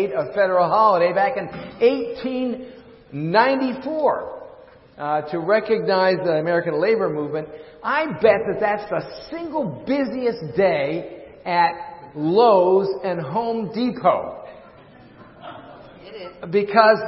made 0.00 0.12
a 0.12 0.32
federal 0.32 0.68
holiday 0.68 1.12
back 1.12 1.36
in 1.36 1.46
1894 1.46 4.42
uh, 4.96 5.20
to 5.30 5.38
recognize 5.38 6.16
the 6.24 6.32
American 6.32 6.80
labor 6.80 7.10
movement. 7.10 7.46
I 7.82 8.06
bet 8.06 8.40
that 8.46 8.60
that's 8.60 8.88
the 8.90 9.02
single 9.30 9.84
busiest 9.86 10.56
day 10.56 11.26
at 11.44 11.72
Lowe's 12.14 12.88
and 13.04 13.20
Home 13.20 13.70
Depot. 13.74 14.38
Because, 16.50 16.98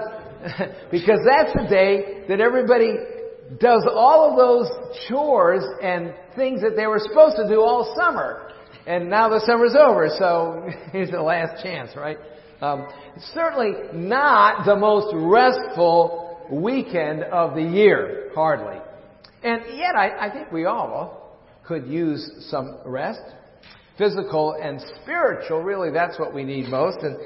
because 0.91 1.21
that's 1.29 1.55
the 1.55 1.67
day 1.71 2.25
that 2.29 2.41
everybody 2.41 2.95
does 3.59 3.87
all 3.91 4.31
of 4.31 4.37
those 4.37 4.69
chores 5.09 5.65
and 5.83 6.15
things 6.37 6.61
that 6.63 6.77
they 6.77 6.87
were 6.87 6.99
supposed 6.99 7.37
to 7.37 7.49
do 7.49 7.63
all 7.63 7.95
summer. 7.99 8.53
And 8.87 9.09
now 9.09 9.29
the 9.29 9.41
summer's 9.47 9.77
over, 9.79 10.09
so 10.19 10.69
here's 10.93 11.11
the 11.11 11.23
last 11.23 11.63
chance, 11.63 11.93
right? 11.97 12.19
Um, 12.63 12.87
certainly 13.35 13.73
not 13.93 14.65
the 14.65 14.77
most 14.77 15.13
restful 15.17 16.47
weekend 16.49 17.25
of 17.25 17.57
the 17.57 17.63
year, 17.63 18.31
hardly. 18.37 18.79
And 19.43 19.63
yet, 19.77 19.97
I, 19.97 20.29
I 20.29 20.33
think 20.33 20.53
we 20.53 20.65
all 20.65 21.41
could 21.67 21.89
use 21.89 22.47
some 22.51 22.79
rest. 22.87 23.21
Physical 23.99 24.55
and 24.63 24.81
spiritual, 25.03 25.63
really, 25.63 25.91
that's 25.91 26.21
what 26.21 26.33
we 26.33 26.45
need 26.45 26.69
most. 26.69 26.99
And, 27.03 27.17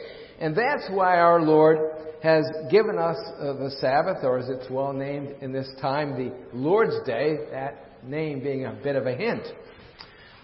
and 0.41 0.56
that's 0.56 0.88
why 0.91 1.19
our 1.19 1.42
Lord 1.42 1.80
has 2.23 2.47
given 2.70 2.97
us 2.98 3.19
uh, 3.39 3.53
the 3.53 3.77
Sabbath, 3.78 4.25
or 4.25 4.39
as 4.39 4.48
it's 4.48 4.70
well 4.70 4.95
named 4.95 5.34
in 5.42 5.53
this 5.53 5.69
time, 5.83 6.16
the 6.16 6.33
Lord's 6.56 6.97
Day, 7.05 7.41
that 7.50 8.03
name 8.03 8.42
being 8.42 8.64
a 8.64 8.73
bit 8.73 8.97
of 8.97 9.06
a 9.06 9.14
hint. 9.14 9.42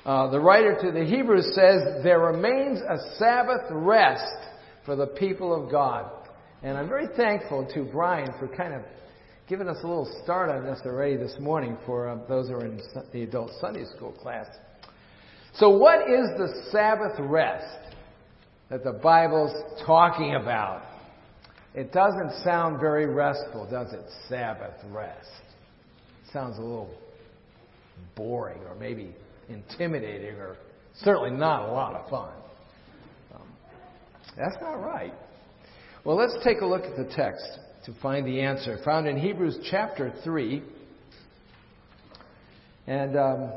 Uh, 0.05 0.29
the 0.31 0.39
writer 0.39 0.77
to 0.83 0.93
the 0.93 1.05
Hebrews 1.05 1.55
says, 1.55 2.05
There 2.05 2.20
remains 2.20 2.81
a 2.81 3.17
Sabbath 3.19 3.70
rest 3.70 4.52
for 4.85 4.97
the 4.97 5.07
people 5.07 5.55
of 5.55 5.71
God. 5.71 6.11
And 6.63 6.77
I'm 6.77 6.89
very 6.89 7.09
thankful 7.17 7.69
to 7.75 7.85
Brian 7.85 8.31
for 8.39 8.49
kind 8.49 8.75
of 8.75 8.83
giving 9.48 9.69
us 9.69 9.79
a 9.83 9.87
little 9.87 10.11
start 10.23 10.51
on 10.51 10.65
this 10.65 10.81
already 10.84 11.17
this 11.17 11.34
morning 11.41 11.77
for 11.84 12.09
uh, 12.09 12.19
those 12.29 12.48
who 12.48 12.55
are 12.55 12.65
in 12.65 12.81
the 13.12 13.23
adult 13.23 13.51
Sunday 13.61 13.84
school 13.97 14.12
class. 14.12 14.47
So, 15.55 15.69
what 15.77 16.09
is 16.09 16.29
the 16.39 16.69
Sabbath 16.71 17.19
rest 17.19 17.95
that 18.71 18.84
the 18.84 18.93
Bible's 18.93 19.53
talking 19.84 20.37
about? 20.37 20.83
It 21.75 21.93
doesn't 21.93 22.45
sound 22.45 22.81
very 22.81 23.06
restful, 23.06 23.69
does 23.71 23.93
it? 23.93 24.05
Sabbath 24.28 24.75
rest. 24.91 25.28
It 26.25 26.33
sounds 26.33 26.59
a 26.59 26.62
little 26.62 26.95
boring 28.15 28.61
or 28.69 28.75
maybe 28.75 29.15
intimidating 29.49 30.37
or 30.37 30.56
certainly 30.97 31.31
not 31.31 31.69
a 31.69 31.73
lot 31.73 31.95
of 31.95 32.09
fun. 32.09 32.42
That's 34.36 34.56
not 34.61 34.75
right. 34.75 35.12
Well, 36.05 36.16
let's 36.16 36.36
take 36.42 36.61
a 36.61 36.66
look 36.66 36.83
at 36.84 36.97
the 36.97 37.12
text 37.14 37.47
to 37.84 37.94
find 38.00 38.27
the 38.27 38.41
answer. 38.41 38.78
Found 38.84 39.06
in 39.06 39.16
Hebrews 39.16 39.58
chapter 39.70 40.12
3. 40.25 40.62
And 42.86 43.16
um, 43.16 43.53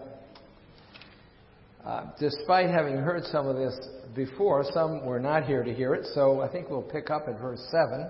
uh, 1.83 2.05
despite 2.19 2.69
having 2.69 2.97
heard 2.97 3.23
some 3.25 3.47
of 3.47 3.55
this 3.55 3.75
before, 4.15 4.63
some 4.73 5.05
were 5.05 5.19
not 5.19 5.45
here 5.45 5.63
to 5.63 5.73
hear 5.73 5.93
it, 5.93 6.05
so 6.13 6.41
I 6.41 6.51
think 6.51 6.69
we'll 6.69 6.81
pick 6.81 7.09
up 7.09 7.27
at 7.27 7.39
verse 7.39 7.65
7 7.71 8.09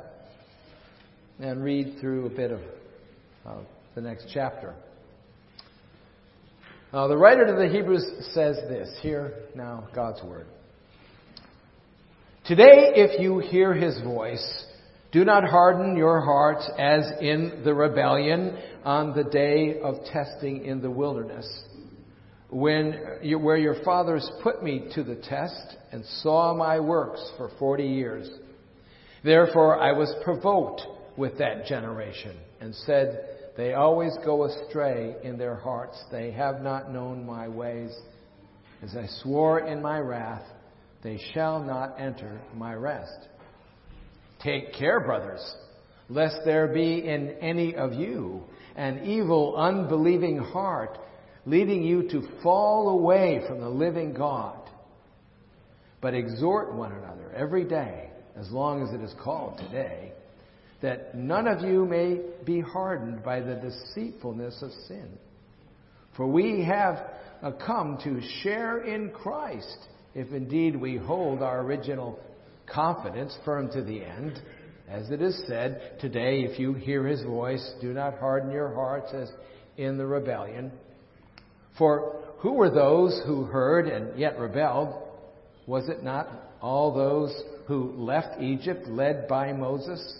and 1.39 1.63
read 1.63 1.97
through 1.99 2.25
a 2.25 2.29
bit 2.29 2.51
of 2.51 2.59
uh, 3.45 3.57
the 3.93 4.01
next 4.01 4.27
chapter. 4.33 4.73
Uh, 6.93 7.07
the 7.07 7.17
writer 7.17 7.45
to 7.45 7.53
the 7.53 7.67
Hebrews 7.67 8.05
says 8.33 8.55
this. 8.69 8.89
Hear 9.01 9.33
now 9.55 9.87
God's 9.93 10.23
word. 10.23 10.47
Today, 12.47 12.91
if 12.93 13.19
you 13.19 13.39
hear 13.39 13.73
his 13.73 13.99
voice, 14.01 14.65
do 15.11 15.25
not 15.25 15.45
harden 15.45 15.97
your 15.97 16.21
hearts 16.21 16.69
as 16.77 17.03
in 17.19 17.63
the 17.63 17.73
rebellion 17.73 18.55
on 18.83 19.15
the 19.15 19.23
day 19.23 19.79
of 19.81 19.95
testing 20.13 20.63
in 20.63 20.79
the 20.79 20.91
wilderness, 20.91 21.47
when 22.51 22.99
you, 23.23 23.39
where 23.39 23.57
your 23.57 23.83
fathers 23.83 24.29
put 24.43 24.61
me 24.61 24.91
to 24.93 25.03
the 25.03 25.15
test 25.15 25.75
and 25.91 26.05
saw 26.21 26.53
my 26.53 26.79
works 26.79 27.31
for 27.35 27.49
forty 27.57 27.87
years. 27.87 28.29
Therefore, 29.23 29.81
I 29.81 29.93
was 29.93 30.13
provoked 30.23 30.83
with 31.17 31.39
that 31.39 31.65
generation 31.65 32.37
and 32.61 32.75
said, 32.75 33.53
They 33.57 33.73
always 33.73 34.15
go 34.23 34.43
astray 34.43 35.15
in 35.23 35.39
their 35.39 35.55
hearts. 35.55 35.99
They 36.11 36.29
have 36.33 36.61
not 36.61 36.93
known 36.93 37.25
my 37.25 37.47
ways. 37.47 37.89
As 38.83 38.95
I 38.95 39.07
swore 39.23 39.61
in 39.61 39.81
my 39.81 39.97
wrath, 39.97 40.45
they 41.05 41.21
shall 41.35 41.61
not 41.61 42.01
enter 42.01 42.41
my 42.55 42.73
rest. 42.73 43.27
Take 44.41 44.73
care, 44.73 44.99
brothers, 44.99 45.55
lest 46.09 46.37
there 46.45 46.67
be 46.73 47.07
in 47.07 47.35
any 47.41 47.75
of 47.75 47.93
you 47.93 48.41
an 48.75 49.05
evil, 49.05 49.55
unbelieving 49.55 50.39
heart, 50.39 50.97
leading 51.45 51.83
you 51.83 52.09
to 52.09 52.27
fall 52.41 52.89
away 52.89 53.43
from 53.47 53.61
the 53.61 53.69
living 53.69 54.15
God. 54.15 54.59
But 56.01 56.15
exhort 56.15 56.73
one 56.73 56.91
another 56.91 57.31
every 57.35 57.65
day, 57.65 58.09
as 58.35 58.49
long 58.49 58.81
as 58.81 58.91
it 58.91 59.01
is 59.01 59.13
called 59.23 59.59
today, 59.59 60.11
that 60.81 61.13
none 61.13 61.47
of 61.47 61.61
you 61.61 61.85
may 61.85 62.19
be 62.45 62.61
hardened 62.61 63.23
by 63.23 63.41
the 63.41 63.53
deceitfulness 63.53 64.59
of 64.63 64.71
sin. 64.87 65.09
For 66.17 66.25
we 66.25 66.65
have 66.65 66.97
uh, 67.43 67.51
come 67.51 67.99
to 68.03 68.21
share 68.41 68.79
in 68.79 69.11
Christ 69.11 69.77
if 70.15 70.31
indeed 70.31 70.75
we 70.75 70.95
hold 70.95 71.43
our 71.43 71.61
original 71.61 72.17
confidence 72.65 73.37
firm 73.43 73.69
to 73.71 73.83
the 73.83 74.01
end. 74.01 74.41
As 74.89 75.09
it 75.11 75.21
is 75.21 75.43
said, 75.47 75.97
today, 75.99 76.41
if 76.41 76.59
you 76.59 76.73
hear 76.73 77.05
his 77.05 77.21
voice, 77.23 77.73
do 77.81 77.93
not 77.93 78.17
harden 78.17 78.51
your 78.51 78.73
hearts 78.73 79.11
as 79.13 79.29
in 79.77 79.97
the 79.97 80.05
rebellion. 80.05 80.71
For 81.77 82.23
who 82.37 82.53
were 82.53 82.69
those 82.69 83.21
who 83.25 83.43
heard 83.43 83.87
and 83.87 84.17
yet 84.17 84.39
rebelled? 84.39 84.93
Was 85.67 85.89
it 85.89 86.03
not 86.03 86.29
all 86.61 86.93
those 86.93 87.35
who 87.67 87.91
left 87.97 88.41
Egypt 88.41 88.87
led 88.87 89.27
by 89.27 89.51
Moses? 89.51 90.19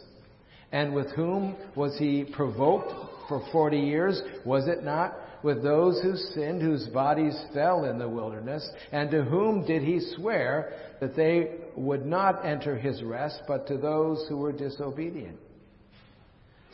And 0.72 0.94
with 0.94 1.11
whom 1.11 1.55
was 1.75 1.97
he 1.97 2.25
provoked 2.25 2.91
for 3.29 3.47
forty 3.51 3.79
years? 3.79 4.22
Was 4.44 4.67
it 4.67 4.84
not 4.84 5.16
with 5.45 5.61
those 5.61 6.01
who 6.01 6.17
sinned, 6.33 6.59
whose 6.59 6.88
bodies 6.88 7.39
fell 7.53 7.85
in 7.85 8.00
the 8.00 8.09
wilderness, 8.09 8.67
and 8.91 9.11
to 9.11 9.23
whom 9.23 9.63
did 9.63 9.83
he 9.83 10.00
swear 10.16 10.73
that 11.00 11.16
they 11.16 11.51
would 11.75 12.03
not 12.03 12.44
enter 12.44 12.75
his 12.75 13.03
rest, 13.03 13.41
but 13.47 13.67
to 13.67 13.78
those 13.78 14.25
who 14.28 14.38
were 14.38 14.51
disobedient? 14.51 15.38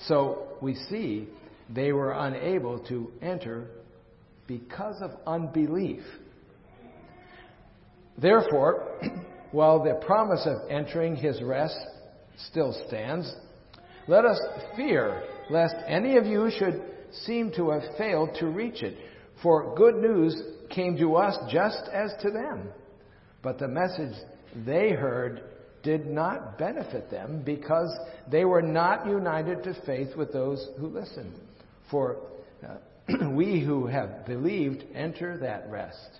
So 0.07 0.57
we 0.61 0.75
see 0.89 1.27
they 1.69 1.91
were 1.91 2.13
unable 2.13 2.79
to 2.85 3.11
enter 3.21 3.65
because 4.47 4.95
of 5.01 5.11
unbelief. 5.27 6.03
Therefore, 8.17 8.87
while 9.51 9.83
the 9.83 9.95
promise 10.05 10.45
of 10.45 10.71
entering 10.71 11.17
his 11.17 11.41
rest 11.41 11.77
still 12.49 12.73
stands, 12.87 13.29
let 14.07 14.23
us 14.23 14.39
fear 14.77 15.23
lest 15.49 15.75
any 15.89 16.15
of 16.15 16.25
you 16.25 16.49
should 16.57 16.91
seem 17.25 17.51
to 17.55 17.72
have 17.72 17.83
failed 17.97 18.35
to 18.39 18.47
reach 18.47 18.83
it. 18.83 18.97
For 19.41 19.75
good 19.75 19.95
news 19.95 20.41
came 20.69 20.97
to 20.97 21.16
us 21.16 21.38
just 21.51 21.89
as 21.94 22.11
to 22.22 22.31
them. 22.31 22.69
But 23.41 23.59
the 23.59 23.67
message 23.67 24.13
they 24.66 24.91
heard 24.91 25.41
did 25.83 26.05
not 26.05 26.57
benefit 26.57 27.09
them 27.09 27.41
because 27.44 27.89
they 28.29 28.45
were 28.45 28.61
not 28.61 29.07
united 29.07 29.63
to 29.63 29.75
faith 29.85 30.16
with 30.16 30.31
those 30.31 30.67
who 30.79 30.88
listened. 30.88 31.33
For 31.89 32.17
uh, 32.63 33.29
we 33.31 33.61
who 33.61 33.88
have 33.88 34.25
believed 34.25 34.83
enter 34.93 35.38
that 35.39 35.69
rest. 35.69 36.19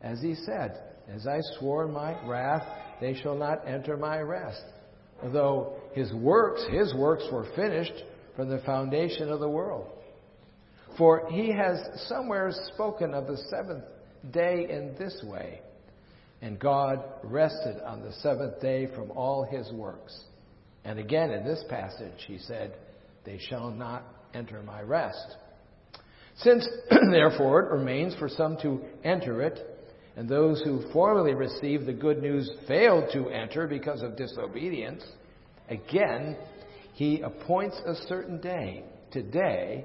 As 0.00 0.20
he 0.20 0.34
said, 0.34 0.80
As 1.12 1.26
I 1.26 1.40
swore 1.58 1.88
my 1.88 2.16
wrath, 2.26 2.66
they 3.00 3.20
shall 3.20 3.34
not 3.34 3.66
enter 3.66 3.96
my 3.96 4.20
rest. 4.20 4.62
Though 5.32 5.74
his 5.92 6.12
works, 6.14 6.62
his 6.70 6.94
works 6.94 7.24
were 7.30 7.46
finished 7.56 8.04
from 8.36 8.48
the 8.48 8.60
foundation 8.60 9.28
of 9.28 9.40
the 9.40 9.48
world. 9.48 9.90
For 10.98 11.28
he 11.30 11.52
has 11.52 11.78
somewhere 12.08 12.50
spoken 12.74 13.14
of 13.14 13.26
the 13.26 13.36
seventh 13.50 13.84
day 14.32 14.66
in 14.68 14.94
this 14.98 15.22
way. 15.24 15.60
And 16.42 16.58
God 16.58 17.02
rested 17.22 17.80
on 17.82 18.02
the 18.02 18.12
seventh 18.14 18.60
day 18.60 18.88
from 18.94 19.10
all 19.10 19.44
his 19.44 19.70
works. 19.72 20.18
And 20.84 20.98
again 20.98 21.30
in 21.30 21.44
this 21.44 21.62
passage, 21.68 22.24
he 22.26 22.38
said, 22.38 22.74
They 23.24 23.38
shall 23.38 23.70
not 23.70 24.04
enter 24.34 24.62
my 24.62 24.80
rest. 24.80 25.36
Since, 26.36 26.66
therefore, 27.10 27.66
it 27.66 27.72
remains 27.72 28.14
for 28.14 28.28
some 28.28 28.56
to 28.62 28.80
enter 29.04 29.42
it, 29.42 29.58
and 30.16 30.28
those 30.28 30.62
who 30.62 30.90
formerly 30.92 31.34
received 31.34 31.86
the 31.86 31.92
good 31.92 32.22
news 32.22 32.50
failed 32.66 33.10
to 33.12 33.28
enter 33.28 33.66
because 33.66 34.02
of 34.02 34.16
disobedience, 34.16 35.04
again, 35.68 36.36
he 36.94 37.20
appoints 37.20 37.80
a 37.86 37.94
certain 38.08 38.40
day, 38.40 38.84
today, 39.10 39.84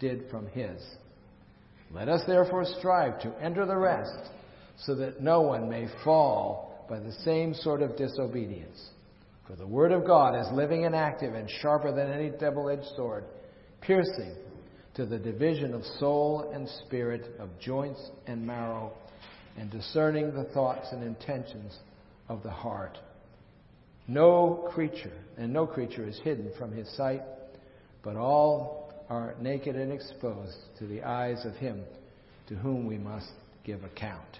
did 0.00 0.28
from 0.30 0.46
his. 0.48 0.82
Let 1.92 2.08
us 2.08 2.22
therefore 2.26 2.64
strive 2.78 3.20
to 3.20 3.32
enter 3.40 3.66
the 3.66 3.76
rest 3.76 4.30
so 4.78 4.94
that 4.96 5.20
no 5.22 5.42
one 5.42 5.68
may 5.68 5.86
fall 6.04 6.86
by 6.88 6.98
the 6.98 7.12
same 7.24 7.54
sort 7.54 7.82
of 7.82 7.96
disobedience. 7.96 8.90
For 9.46 9.56
the 9.56 9.66
Word 9.66 9.92
of 9.92 10.06
God 10.06 10.38
is 10.40 10.46
living 10.52 10.86
and 10.86 10.94
active 10.94 11.34
and 11.34 11.48
sharper 11.60 11.92
than 11.92 12.10
any 12.10 12.30
double 12.30 12.70
edged 12.70 12.86
sword, 12.96 13.24
piercing 13.80 14.34
to 14.94 15.06
the 15.06 15.18
division 15.18 15.74
of 15.74 15.84
soul 15.98 16.50
and 16.54 16.68
spirit, 16.86 17.34
of 17.38 17.48
joints 17.60 18.00
and 18.26 18.46
marrow, 18.46 18.92
and 19.56 19.70
discerning 19.70 20.32
the 20.32 20.44
thoughts 20.54 20.88
and 20.92 21.02
intentions 21.02 21.76
of 22.28 22.42
the 22.42 22.50
heart. 22.50 22.98
No 24.06 24.68
creature, 24.72 25.12
and 25.36 25.52
no 25.52 25.66
creature 25.66 26.06
is 26.06 26.18
hidden 26.22 26.52
from 26.58 26.72
his 26.72 26.88
sight, 26.96 27.22
but 28.02 28.16
all 28.16 28.79
are 29.10 29.34
naked 29.40 29.74
and 29.74 29.92
exposed 29.92 30.56
to 30.78 30.86
the 30.86 31.02
eyes 31.02 31.44
of 31.44 31.54
him 31.56 31.82
to 32.48 32.54
whom 32.54 32.86
we 32.86 32.96
must 32.96 33.28
give 33.64 33.82
account. 33.82 34.38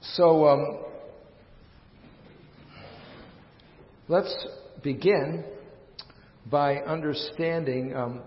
So, 0.00 0.46
um, 0.46 0.78
let's 4.06 4.46
begin 4.84 5.44
by 6.48 6.76
understanding 6.76 7.96
um, 7.96 8.20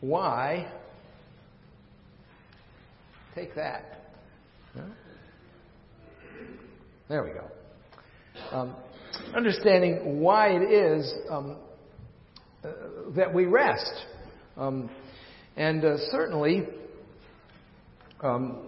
why. 0.00 0.70
Take 3.34 3.56
that. 3.56 4.12
There 7.08 7.24
we 7.24 7.30
go. 7.30 8.56
Um, 8.56 8.76
understanding 9.34 10.20
why 10.20 10.50
it 10.50 10.62
is 10.62 11.12
um, 11.28 11.56
that 13.16 13.32
we 13.32 13.46
rest. 13.46 13.92
Um, 14.56 14.90
and 15.56 15.84
uh, 15.84 15.96
certainly, 16.10 16.66
um, 18.22 18.58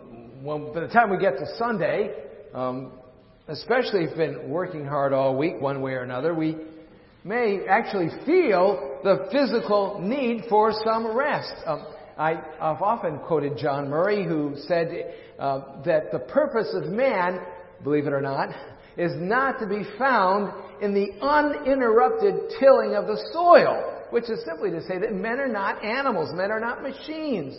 by 0.44 0.80
the 0.80 0.90
time 0.92 1.10
we 1.10 1.18
get 1.18 1.38
to 1.38 1.46
Sunday, 1.58 2.10
um, 2.54 2.92
especially 3.48 4.04
if 4.04 4.10
we've 4.10 4.18
been 4.18 4.48
working 4.48 4.84
hard 4.84 5.12
all 5.12 5.36
week, 5.36 5.60
one 5.60 5.82
way 5.82 5.92
or 5.92 6.02
another, 6.02 6.34
we 6.34 6.56
may 7.24 7.60
actually 7.68 8.08
feel 8.26 9.00
the 9.04 9.28
physical 9.30 10.00
need 10.00 10.44
for 10.48 10.72
some 10.84 11.16
rest. 11.16 11.52
Um, 11.66 11.86
I, 12.18 12.34
have 12.60 12.82
often 12.82 13.18
quoted 13.20 13.56
John 13.56 13.88
Murray, 13.88 14.24
who 14.24 14.54
said 14.66 15.14
uh, 15.38 15.82
that 15.84 16.12
the 16.12 16.18
purpose 16.18 16.74
of 16.74 16.90
man, 16.90 17.40
believe 17.82 18.06
it 18.06 18.12
or 18.12 18.20
not, 18.20 18.48
is 18.96 19.12
not 19.16 19.58
to 19.60 19.66
be 19.66 19.84
found 19.98 20.52
in 20.80 20.94
the 20.94 21.08
uninterrupted 21.20 22.34
tilling 22.58 22.94
of 22.94 23.06
the 23.06 23.16
soil, 23.32 24.04
which 24.10 24.28
is 24.28 24.44
simply 24.44 24.70
to 24.70 24.82
say 24.82 24.98
that 24.98 25.12
men 25.12 25.40
are 25.40 25.48
not 25.48 25.82
animals, 25.84 26.30
men 26.34 26.50
are 26.50 26.60
not 26.60 26.82
machines. 26.82 27.56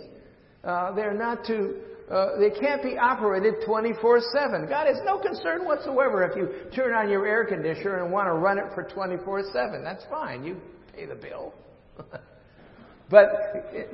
Uh, 0.63 0.93
they're 0.93 1.13
not 1.13 1.45
to 1.45 1.75
uh, 2.11 2.37
they 2.37 2.49
can't 2.49 2.83
be 2.83 2.97
operated 2.97 3.55
24 3.65 4.21
7. 4.33 4.67
God 4.67 4.87
has 4.87 4.97
no 5.05 5.17
concern 5.17 5.65
whatsoever 5.65 6.23
if 6.23 6.35
you 6.35 6.69
turn 6.75 6.93
on 6.93 7.09
your 7.09 7.25
air 7.25 7.45
conditioner 7.45 8.03
and 8.03 8.11
want 8.11 8.27
to 8.27 8.33
run 8.33 8.57
it 8.57 8.65
for 8.75 8.83
24 8.83 9.51
7. 9.53 9.83
That's 9.83 10.03
fine. 10.09 10.43
You 10.43 10.57
pay 10.93 11.05
the 11.05 11.15
bill. 11.15 11.53
but 13.09 13.27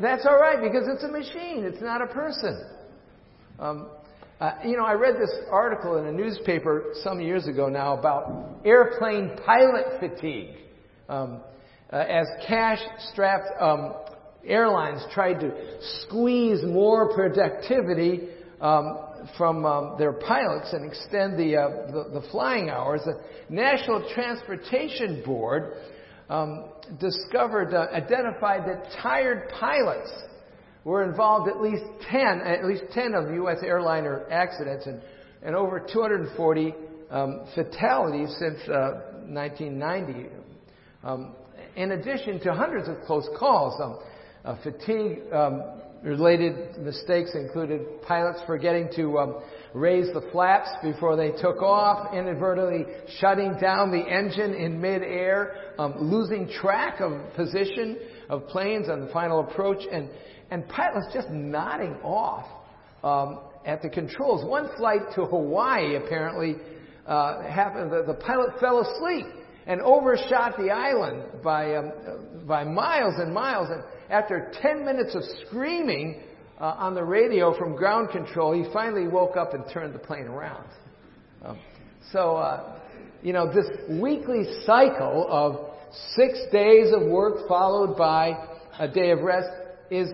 that's 0.01 0.25
all 0.25 0.39
right 0.39 0.61
because 0.61 0.87
it's 0.87 1.03
a 1.03 1.07
machine, 1.07 1.63
it's 1.65 1.81
not 1.81 2.01
a 2.01 2.07
person. 2.07 2.65
Um, 3.59 3.89
uh, 4.39 4.53
you 4.65 4.77
know, 4.77 4.85
I 4.85 4.93
read 4.93 5.15
this 5.15 5.35
article 5.51 5.97
in 5.97 6.05
a 6.05 6.11
newspaper 6.11 6.93
some 7.03 7.19
years 7.19 7.47
ago 7.47 7.67
now 7.67 7.97
about 7.97 8.61
airplane 8.63 9.31
pilot 9.45 9.99
fatigue. 9.99 10.55
Um, 11.09 11.41
uh, 11.91 11.97
as 11.97 12.25
cash 12.47 12.79
strapped 13.11 13.49
um, 13.59 13.95
airlines 14.45 15.01
tried 15.11 15.41
to 15.41 15.51
squeeze 16.03 16.63
more 16.63 17.13
productivity 17.13 18.29
um, 18.61 18.99
from 19.37 19.65
um, 19.65 19.95
their 19.97 20.13
pilots 20.13 20.71
and 20.71 20.85
extend 20.85 21.37
the, 21.37 21.57
uh, 21.57 21.91
the, 21.91 22.21
the, 22.21 22.27
flying 22.31 22.69
hours, 22.69 23.01
the 23.05 23.19
National 23.49 24.09
Transportation 24.13 25.21
Board 25.25 25.73
um, 26.29 26.65
discovered, 26.99 27.73
uh, 27.73 27.87
identified 27.91 28.61
that 28.67 28.85
tired 29.01 29.49
pilots 29.59 30.11
were 30.83 31.03
involved 31.03 31.49
at 31.49 31.61
least 31.61 31.83
10, 32.09 32.41
at 32.41 32.65
least 32.65 32.83
10 32.93 33.13
of 33.13 33.33
U.S. 33.33 33.57
airliner 33.63 34.25
accidents 34.31 34.85
and, 34.85 35.01
and 35.43 35.55
over 35.55 35.79
240 35.79 36.73
um, 37.11 37.41
fatalities 37.55 38.35
since 38.39 38.59
uh, 38.69 39.01
1990. 39.27 40.29
Um, 41.03 41.35
in 41.75 41.91
addition 41.91 42.39
to 42.41 42.53
hundreds 42.53 42.87
of 42.87 42.97
close 43.05 43.27
calls, 43.37 43.79
um, 43.81 43.99
uh, 44.45 44.55
fatigue 44.63 45.19
um, 45.33 45.63
related 46.03 46.77
mistakes 46.77 47.31
included 47.35 48.01
pilots 48.03 48.39
forgetting 48.47 48.89
to 48.95 49.19
um, 49.73 49.79
raise 49.79 50.07
the 50.13 50.21
flaps 50.31 50.69
before 50.83 51.15
they 51.15 51.31
took 51.31 51.61
off, 51.61 52.13
inadvertently 52.13 52.85
shutting 53.19 53.57
down 53.59 53.91
the 53.91 53.97
engine 53.97 54.53
in 54.53 54.79
midair, 54.79 55.73
um, 55.77 55.95
losing 55.99 56.49
track 56.49 56.99
of 56.99 57.33
position 57.35 57.97
of 58.29 58.47
planes 58.47 58.89
on 58.89 59.05
the 59.05 59.11
final 59.11 59.41
approach, 59.41 59.83
and, 59.91 60.09
and 60.51 60.67
pilots 60.69 61.07
just 61.13 61.29
nodding 61.29 61.95
off 62.03 62.45
um, 63.03 63.39
at 63.65 63.81
the 63.81 63.89
controls. 63.89 64.45
One 64.45 64.69
flight 64.77 65.01
to 65.15 65.25
Hawaii 65.25 65.95
apparently 65.95 66.55
uh, 67.05 67.43
happened. 67.43 67.91
The, 67.91 68.03
the 68.07 68.13
pilot 68.13 68.59
fell 68.59 68.79
asleep 68.79 69.25
and 69.67 69.81
overshot 69.81 70.57
the 70.57 70.71
island 70.71 71.43
by 71.43 71.75
um, 71.75 71.91
by 72.47 72.63
miles 72.63 73.15
and 73.17 73.33
miles. 73.33 73.67
And 73.69 73.83
after 74.09 74.51
10 74.61 74.83
minutes 74.83 75.15
of 75.15 75.21
screaming 75.45 76.23
uh, 76.59 76.75
on 76.77 76.93
the 76.93 77.03
radio 77.03 77.57
from 77.57 77.75
ground 77.75 78.09
control, 78.09 78.53
he 78.53 78.71
finally 78.73 79.07
woke 79.07 79.37
up 79.37 79.53
and 79.53 79.63
turned 79.71 79.93
the 79.93 79.99
plane 79.99 80.25
around. 80.25 80.67
Um, 81.43 81.59
so, 82.11 82.35
uh, 82.35 82.79
you 83.23 83.33
know, 83.33 83.51
this 83.51 83.67
weekly 84.01 84.43
cycle 84.65 85.25
of 85.29 85.69
six 86.15 86.39
days 86.51 86.91
of 86.93 87.07
work 87.07 87.47
followed 87.47 87.97
by 87.97 88.33
a 88.79 88.87
day 88.87 89.11
of 89.11 89.19
rest 89.21 89.49
is 89.89 90.09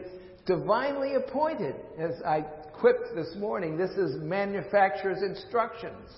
divinely 0.46 1.16
appointed. 1.16 1.76
As 2.00 2.12
I 2.26 2.42
quipped 2.80 3.16
this 3.16 3.36
morning, 3.38 3.78
this 3.78 3.92
is 3.92 4.22
manufacturer's 4.22 5.24
instructions. 5.24 6.10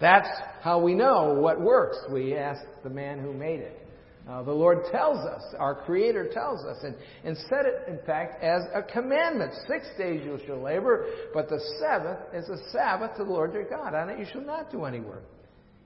That's 0.00 0.28
how 0.62 0.80
we 0.80 0.94
know 0.94 1.34
what 1.34 1.60
works. 1.60 1.98
We 2.10 2.34
ask 2.34 2.62
the 2.82 2.90
man 2.90 3.20
who 3.20 3.32
made 3.32 3.60
it. 3.60 3.81
Uh, 4.28 4.42
the 4.42 4.52
Lord 4.52 4.84
tells 4.92 5.18
us, 5.18 5.42
our 5.58 5.74
Creator 5.74 6.30
tells 6.32 6.64
us, 6.64 6.78
and, 6.84 6.94
and 7.24 7.36
set 7.48 7.66
it, 7.66 7.88
in 7.88 7.98
fact, 8.06 8.42
as 8.42 8.62
a 8.72 8.82
commandment. 8.82 9.52
Six 9.66 9.86
days 9.98 10.22
you 10.24 10.38
shall 10.46 10.62
labor, 10.62 11.06
but 11.34 11.48
the 11.48 11.60
seventh 11.80 12.20
is 12.32 12.48
a 12.48 12.70
Sabbath 12.70 13.16
to 13.16 13.24
the 13.24 13.30
Lord 13.30 13.52
your 13.52 13.68
God. 13.68 13.94
On 13.94 14.08
it 14.10 14.20
you 14.20 14.26
shall 14.32 14.44
not 14.44 14.70
do 14.70 14.84
any 14.84 15.00
work. 15.00 15.24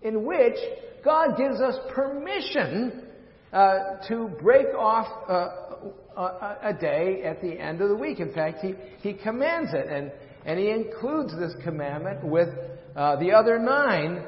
In 0.02 0.26
which 0.26 0.56
God 1.02 1.38
gives 1.38 1.60
us 1.60 1.76
permission 1.94 3.04
uh, 3.52 4.06
to 4.08 4.28
break 4.42 4.66
off 4.78 5.06
uh, 5.30 6.20
a, 6.20 6.58
a, 6.64 6.72
day 6.78 7.22
at 7.24 7.40
the 7.40 7.58
end 7.58 7.80
of 7.80 7.88
the 7.88 7.96
week. 7.96 8.20
In 8.20 8.34
fact, 8.34 8.58
He, 8.60 8.74
he 9.00 9.14
commands 9.14 9.70
it, 9.72 9.86
and, 9.88 10.12
and 10.44 10.58
He 10.58 10.70
includes 10.70 11.32
this 11.38 11.54
commandment 11.64 12.22
with 12.22 12.48
uh, 12.94 13.16
the 13.16 13.32
other 13.32 13.58
nine 13.58 14.26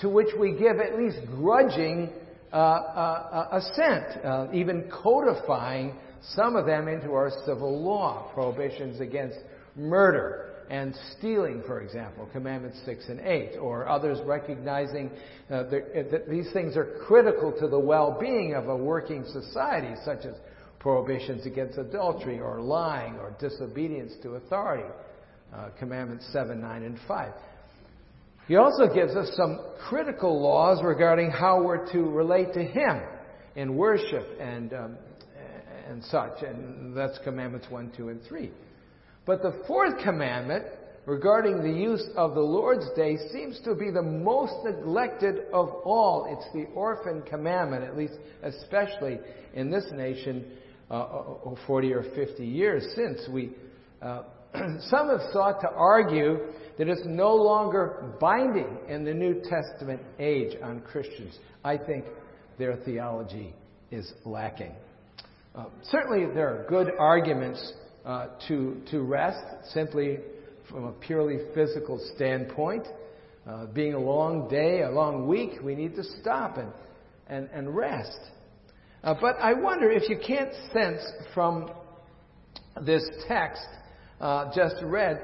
to 0.00 0.08
which 0.08 0.28
we 0.38 0.52
give 0.52 0.78
at 0.78 0.98
least 0.98 1.18
grudging 1.26 2.10
uh, 2.52 2.56
uh, 2.56 3.48
assent, 3.52 4.24
uh, 4.24 4.46
even 4.52 4.90
codifying 4.90 5.94
some 6.34 6.56
of 6.56 6.66
them 6.66 6.88
into 6.88 7.12
our 7.12 7.30
civil 7.46 7.82
law. 7.82 8.30
Prohibitions 8.34 9.00
against 9.00 9.38
murder 9.76 10.50
and 10.68 10.94
stealing, 11.18 11.62
for 11.66 11.80
example, 11.80 12.28
Commandments 12.32 12.80
6 12.84 13.08
and 13.08 13.20
8, 13.20 13.56
or 13.60 13.88
others 13.88 14.18
recognizing 14.24 15.10
uh, 15.50 15.64
that 15.64 16.24
these 16.28 16.52
things 16.52 16.76
are 16.76 16.98
critical 17.06 17.52
to 17.60 17.66
the 17.66 17.78
well 17.78 18.16
being 18.20 18.54
of 18.54 18.68
a 18.68 18.76
working 18.76 19.24
society, 19.32 19.94
such 20.04 20.24
as 20.24 20.34
prohibitions 20.78 21.44
against 21.44 21.78
adultery 21.78 22.40
or 22.40 22.60
lying 22.60 23.14
or 23.14 23.34
disobedience 23.38 24.12
to 24.22 24.30
authority, 24.30 24.88
uh, 25.54 25.68
Commandments 25.78 26.28
7, 26.32 26.60
9, 26.60 26.82
and 26.82 26.98
5. 27.06 27.32
He 28.50 28.56
also 28.56 28.92
gives 28.92 29.14
us 29.14 29.30
some 29.36 29.60
critical 29.88 30.42
laws 30.42 30.82
regarding 30.82 31.30
how 31.30 31.62
we're 31.62 31.88
to 31.92 32.00
relate 32.00 32.52
to 32.54 32.64
Him 32.64 33.00
in 33.54 33.76
worship 33.76 34.26
and, 34.40 34.72
um, 34.72 34.96
and 35.88 36.02
such. 36.06 36.42
And 36.42 36.96
that's 36.96 37.16
Commandments 37.22 37.68
1, 37.70 37.92
2, 37.96 38.08
and 38.08 38.20
3. 38.24 38.50
But 39.24 39.42
the 39.42 39.62
fourth 39.68 40.02
commandment 40.02 40.64
regarding 41.06 41.62
the 41.62 41.70
use 41.70 42.04
of 42.16 42.34
the 42.34 42.40
Lord's 42.40 42.86
Day 42.96 43.18
seems 43.32 43.60
to 43.60 43.76
be 43.76 43.92
the 43.92 44.02
most 44.02 44.54
neglected 44.64 45.44
of 45.52 45.68
all. 45.84 46.26
It's 46.28 46.52
the 46.52 46.74
orphan 46.74 47.22
commandment, 47.22 47.84
at 47.84 47.96
least 47.96 48.14
especially 48.42 49.20
in 49.54 49.70
this 49.70 49.86
nation, 49.92 50.50
uh, 50.90 50.94
uh 50.94 51.54
40 51.68 51.92
or 51.92 52.02
50 52.16 52.44
years 52.44 52.84
since 52.96 53.20
we. 53.32 53.52
Uh, 54.02 54.22
some 54.88 55.08
have 55.08 55.20
sought 55.32 55.60
to 55.60 55.70
argue 55.70 56.38
that 56.78 56.88
it's 56.88 57.02
no 57.04 57.34
longer 57.34 58.14
binding 58.20 58.78
in 58.88 59.04
the 59.04 59.12
New 59.12 59.42
Testament 59.48 60.00
age 60.18 60.56
on 60.62 60.80
Christians. 60.80 61.38
I 61.64 61.76
think 61.76 62.04
their 62.58 62.76
theology 62.76 63.54
is 63.90 64.12
lacking. 64.24 64.72
Uh, 65.54 65.66
certainly, 65.82 66.32
there 66.32 66.48
are 66.48 66.66
good 66.68 66.92
arguments 66.98 67.72
uh, 68.04 68.28
to, 68.48 68.80
to 68.90 69.02
rest 69.02 69.44
simply 69.72 70.18
from 70.70 70.84
a 70.84 70.92
purely 70.92 71.38
physical 71.54 72.00
standpoint. 72.14 72.86
Uh, 73.46 73.66
being 73.66 73.94
a 73.94 73.98
long 73.98 74.48
day, 74.48 74.82
a 74.82 74.90
long 74.90 75.26
week, 75.26 75.52
we 75.62 75.74
need 75.74 75.94
to 75.96 76.04
stop 76.20 76.56
and, 76.56 76.72
and, 77.28 77.48
and 77.52 77.74
rest. 77.74 78.18
Uh, 79.02 79.14
but 79.20 79.36
I 79.40 79.54
wonder 79.54 79.90
if 79.90 80.08
you 80.08 80.18
can't 80.24 80.52
sense 80.72 81.00
from 81.34 81.70
this 82.82 83.02
text 83.26 83.66
uh, 84.20 84.50
just 84.54 84.76
read 84.82 85.20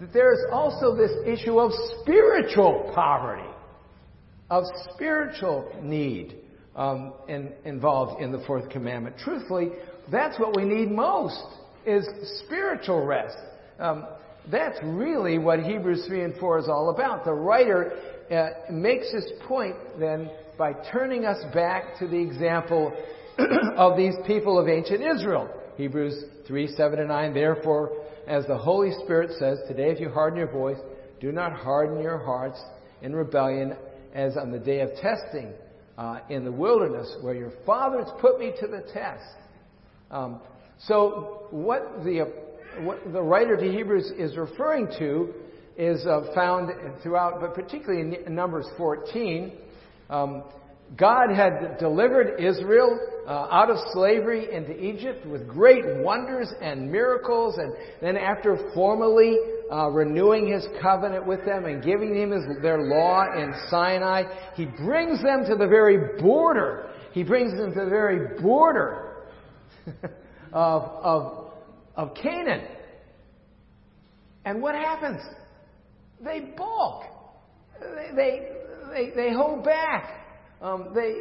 that 0.00 0.12
there's 0.12 0.40
also 0.52 0.94
this 0.94 1.12
issue 1.26 1.58
of 1.58 1.72
spiritual 2.00 2.90
poverty, 2.94 3.48
of 4.50 4.64
spiritual 4.94 5.70
need 5.82 6.36
um, 6.76 7.12
in, 7.28 7.52
involved 7.64 8.22
in 8.22 8.32
the 8.32 8.42
fourth 8.46 8.68
commandment. 8.70 9.16
Truthfully, 9.18 9.70
that's 10.10 10.38
what 10.38 10.56
we 10.56 10.64
need 10.64 10.90
most 10.90 11.42
is 11.84 12.06
spiritual 12.44 13.04
rest. 13.04 13.36
Um, 13.78 14.06
that's 14.50 14.78
really 14.82 15.38
what 15.38 15.60
Hebrews 15.60 16.04
3 16.06 16.24
and 16.24 16.36
4 16.36 16.58
is 16.60 16.68
all 16.68 16.90
about. 16.90 17.24
The 17.24 17.32
writer 17.32 17.92
uh, 18.30 18.72
makes 18.72 19.12
this 19.12 19.30
point 19.46 19.76
then 19.98 20.30
by 20.56 20.72
turning 20.90 21.24
us 21.24 21.42
back 21.52 21.98
to 21.98 22.08
the 22.08 22.16
example 22.16 22.92
of 23.76 23.96
these 23.96 24.14
people 24.26 24.58
of 24.58 24.68
ancient 24.68 25.02
Israel. 25.02 25.50
Hebrews 25.78 26.24
3, 26.48 26.74
7 26.76 26.98
and 26.98 27.08
9. 27.08 27.34
Therefore, 27.34 27.92
as 28.26 28.44
the 28.46 28.58
Holy 28.58 28.90
Spirit 29.04 29.30
says, 29.38 29.58
today 29.68 29.90
if 29.90 30.00
you 30.00 30.10
harden 30.10 30.36
your 30.36 30.50
voice, 30.50 30.76
do 31.20 31.30
not 31.30 31.52
harden 31.52 32.02
your 32.02 32.18
hearts 32.18 32.60
in 33.00 33.14
rebellion 33.14 33.76
as 34.12 34.36
on 34.36 34.50
the 34.50 34.58
day 34.58 34.80
of 34.80 34.90
testing 35.00 35.52
uh, 35.96 36.18
in 36.28 36.44
the 36.44 36.50
wilderness 36.50 37.14
where 37.20 37.34
your 37.34 37.52
fathers 37.64 38.08
put 38.20 38.40
me 38.40 38.52
to 38.60 38.66
the 38.66 38.82
test. 38.92 39.36
Um, 40.10 40.40
so 40.86 41.46
what 41.52 42.04
the, 42.04 42.28
what 42.80 43.12
the 43.12 43.22
writer 43.22 43.56
to 43.56 43.72
Hebrews 43.72 44.10
is 44.18 44.36
referring 44.36 44.88
to 44.98 45.32
is 45.76 46.04
uh, 46.06 46.34
found 46.34 46.70
throughout, 47.04 47.40
but 47.40 47.54
particularly 47.54 48.16
in 48.26 48.34
Numbers 48.34 48.66
14. 48.76 49.52
Um, 50.10 50.42
God 50.96 51.30
had 51.30 51.78
delivered 51.78 52.40
Israel 52.40 52.98
uh, 53.26 53.46
out 53.50 53.70
of 53.70 53.76
slavery 53.92 54.52
into 54.52 54.72
Egypt 54.72 55.26
with 55.26 55.46
great 55.46 55.84
wonders 55.98 56.50
and 56.62 56.90
miracles, 56.90 57.58
and 57.58 57.74
then 58.00 58.16
after 58.16 58.70
formally 58.74 59.36
uh, 59.70 59.90
renewing 59.90 60.50
his 60.50 60.66
covenant 60.80 61.26
with 61.26 61.44
them 61.44 61.66
and 61.66 61.84
giving 61.84 62.14
them 62.18 62.32
his, 62.32 62.62
their 62.62 62.80
law 62.80 63.26
in 63.36 63.52
Sinai, 63.68 64.22
he 64.54 64.64
brings 64.64 65.22
them 65.22 65.44
to 65.46 65.56
the 65.56 65.66
very 65.66 66.18
border. 66.20 66.90
He 67.12 67.22
brings 67.22 67.52
them 67.52 67.74
to 67.74 67.84
the 67.84 67.90
very 67.90 68.40
border 68.40 69.24
of, 70.52 70.82
of, 70.82 71.52
of 71.96 72.14
Canaan. 72.14 72.66
And 74.46 74.62
what 74.62 74.74
happens? 74.74 75.20
They 76.24 76.52
balk. 76.56 77.02
They, 77.78 78.16
they, 78.16 78.48
they, 78.90 79.10
they 79.14 79.32
hold 79.34 79.64
back. 79.64 80.27
Um, 80.60 80.88
they 80.94 81.14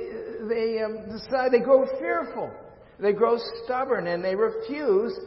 they 0.47 0.81
um, 0.81 1.11
decide, 1.11 1.51
they 1.51 1.59
grow 1.59 1.85
fearful. 1.99 2.51
They 2.99 3.13
grow 3.13 3.37
stubborn 3.63 4.07
and 4.07 4.23
they 4.23 4.35
refuse 4.35 5.17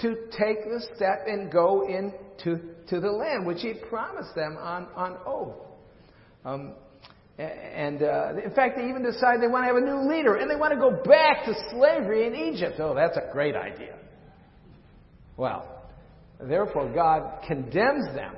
to 0.00 0.14
take 0.30 0.64
the 0.64 0.86
step 0.94 1.24
and 1.26 1.50
go 1.50 1.88
into 1.88 2.60
to 2.88 3.00
the 3.00 3.10
land, 3.10 3.46
which 3.46 3.62
he 3.62 3.74
promised 3.88 4.34
them 4.36 4.56
on, 4.60 4.86
on 4.94 5.16
oath. 5.26 5.56
Um, 6.44 6.74
and 7.38 8.02
uh, 8.02 8.32
in 8.42 8.52
fact, 8.54 8.76
they 8.76 8.88
even 8.88 9.02
decide 9.02 9.42
they 9.42 9.48
want 9.48 9.64
to 9.64 9.66
have 9.66 9.76
a 9.76 9.80
new 9.80 10.08
leader 10.10 10.36
and 10.36 10.50
they 10.50 10.56
want 10.56 10.72
to 10.72 10.78
go 10.78 11.02
back 11.04 11.44
to 11.44 11.54
slavery 11.70 12.26
in 12.26 12.34
Egypt. 12.34 12.78
Oh, 12.78 12.94
that's 12.94 13.16
a 13.16 13.32
great 13.32 13.56
idea. 13.56 13.96
Well, 15.36 15.66
therefore, 16.40 16.90
God 16.94 17.42
condemns 17.46 18.14
them 18.14 18.36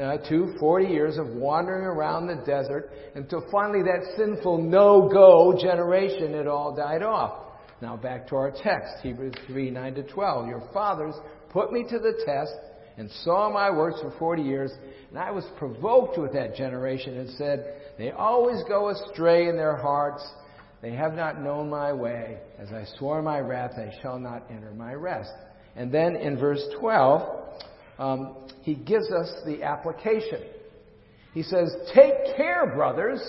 uh, 0.00 0.16
to 0.28 0.54
40 0.58 0.86
years 0.86 1.18
of 1.18 1.28
wandering 1.28 1.84
around 1.84 2.26
the 2.26 2.42
desert 2.46 2.90
until 3.14 3.44
finally 3.52 3.82
that 3.82 4.16
sinful 4.16 4.58
no-go 4.62 5.58
generation 5.60 6.32
had 6.34 6.46
all 6.46 6.74
died 6.74 7.02
off. 7.02 7.46
Now 7.82 7.96
back 7.96 8.28
to 8.28 8.36
our 8.36 8.50
text, 8.50 8.94
Hebrews 9.02 9.34
3, 9.46 9.70
9 9.70 9.94
to 9.94 10.02
12. 10.04 10.48
Your 10.48 10.62
fathers 10.72 11.14
put 11.50 11.72
me 11.72 11.84
to 11.84 11.98
the 11.98 12.22
test 12.24 12.52
and 12.96 13.10
saw 13.24 13.50
my 13.50 13.70
works 13.70 14.00
for 14.00 14.12
40 14.18 14.42
years, 14.42 14.72
and 15.08 15.18
I 15.18 15.30
was 15.30 15.44
provoked 15.58 16.18
with 16.18 16.32
that 16.34 16.54
generation 16.56 17.18
and 17.18 17.30
said, 17.36 17.80
they 17.98 18.10
always 18.10 18.62
go 18.68 18.90
astray 18.90 19.48
in 19.48 19.56
their 19.56 19.76
hearts. 19.76 20.26
They 20.82 20.92
have 20.92 21.14
not 21.14 21.40
known 21.40 21.68
my 21.68 21.92
way. 21.92 22.38
As 22.58 22.68
I 22.72 22.84
swore 22.98 23.22
my 23.22 23.40
wrath, 23.40 23.72
they 23.76 23.92
shall 24.02 24.18
not 24.18 24.44
enter 24.50 24.72
my 24.72 24.94
rest. 24.94 25.32
And 25.76 25.92
then 25.92 26.16
in 26.16 26.38
verse 26.38 26.62
12, 26.78 27.39
um, 28.00 28.34
he 28.62 28.74
gives 28.74 29.10
us 29.10 29.30
the 29.44 29.62
application. 29.62 30.42
He 31.34 31.42
says, 31.42 31.70
Take 31.94 32.34
care, 32.36 32.66
brothers, 32.74 33.20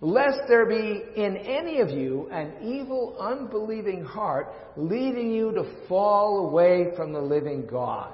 lest 0.00 0.38
there 0.48 0.66
be 0.66 1.02
in 1.14 1.36
any 1.36 1.80
of 1.80 1.90
you 1.90 2.28
an 2.32 2.54
evil, 2.62 3.16
unbelieving 3.20 4.02
heart 4.02 4.48
leading 4.76 5.30
you 5.30 5.52
to 5.52 5.86
fall 5.88 6.48
away 6.48 6.86
from 6.96 7.12
the 7.12 7.20
living 7.20 7.66
God. 7.70 8.12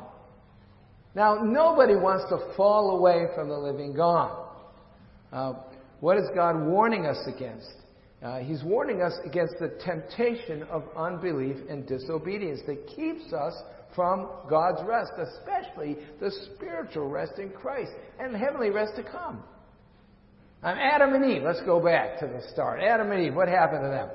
Now, 1.14 1.36
nobody 1.42 1.94
wants 1.94 2.24
to 2.30 2.54
fall 2.56 2.96
away 2.96 3.26
from 3.34 3.48
the 3.48 3.58
living 3.58 3.94
God. 3.94 4.36
Uh, 5.32 5.54
what 6.00 6.16
is 6.16 6.24
God 6.34 6.60
warning 6.60 7.06
us 7.06 7.18
against? 7.26 7.70
Uh, 8.22 8.38
he's 8.40 8.62
warning 8.62 9.00
us 9.00 9.14
against 9.24 9.54
the 9.60 9.68
temptation 9.84 10.64
of 10.64 10.84
unbelief 10.96 11.56
and 11.68 11.86
disobedience 11.86 12.60
that 12.66 12.86
keeps 12.88 13.32
us 13.32 13.54
from 13.94 14.28
God's 14.48 14.80
rest, 14.86 15.12
especially 15.18 15.96
the 16.20 16.30
spiritual 16.54 17.08
rest 17.08 17.38
in 17.38 17.50
Christ 17.50 17.92
and 18.18 18.34
heavenly 18.36 18.70
rest 18.70 18.92
to 18.96 19.02
come. 19.02 19.42
Um, 20.62 20.76
Adam 20.78 21.14
and 21.14 21.24
Eve, 21.24 21.42
let's 21.42 21.62
go 21.62 21.82
back 21.82 22.18
to 22.20 22.26
the 22.26 22.42
start. 22.52 22.80
Adam 22.82 23.10
and 23.10 23.24
Eve, 23.24 23.34
what 23.34 23.48
happened 23.48 23.82
to 23.82 23.88
them? 23.88 24.08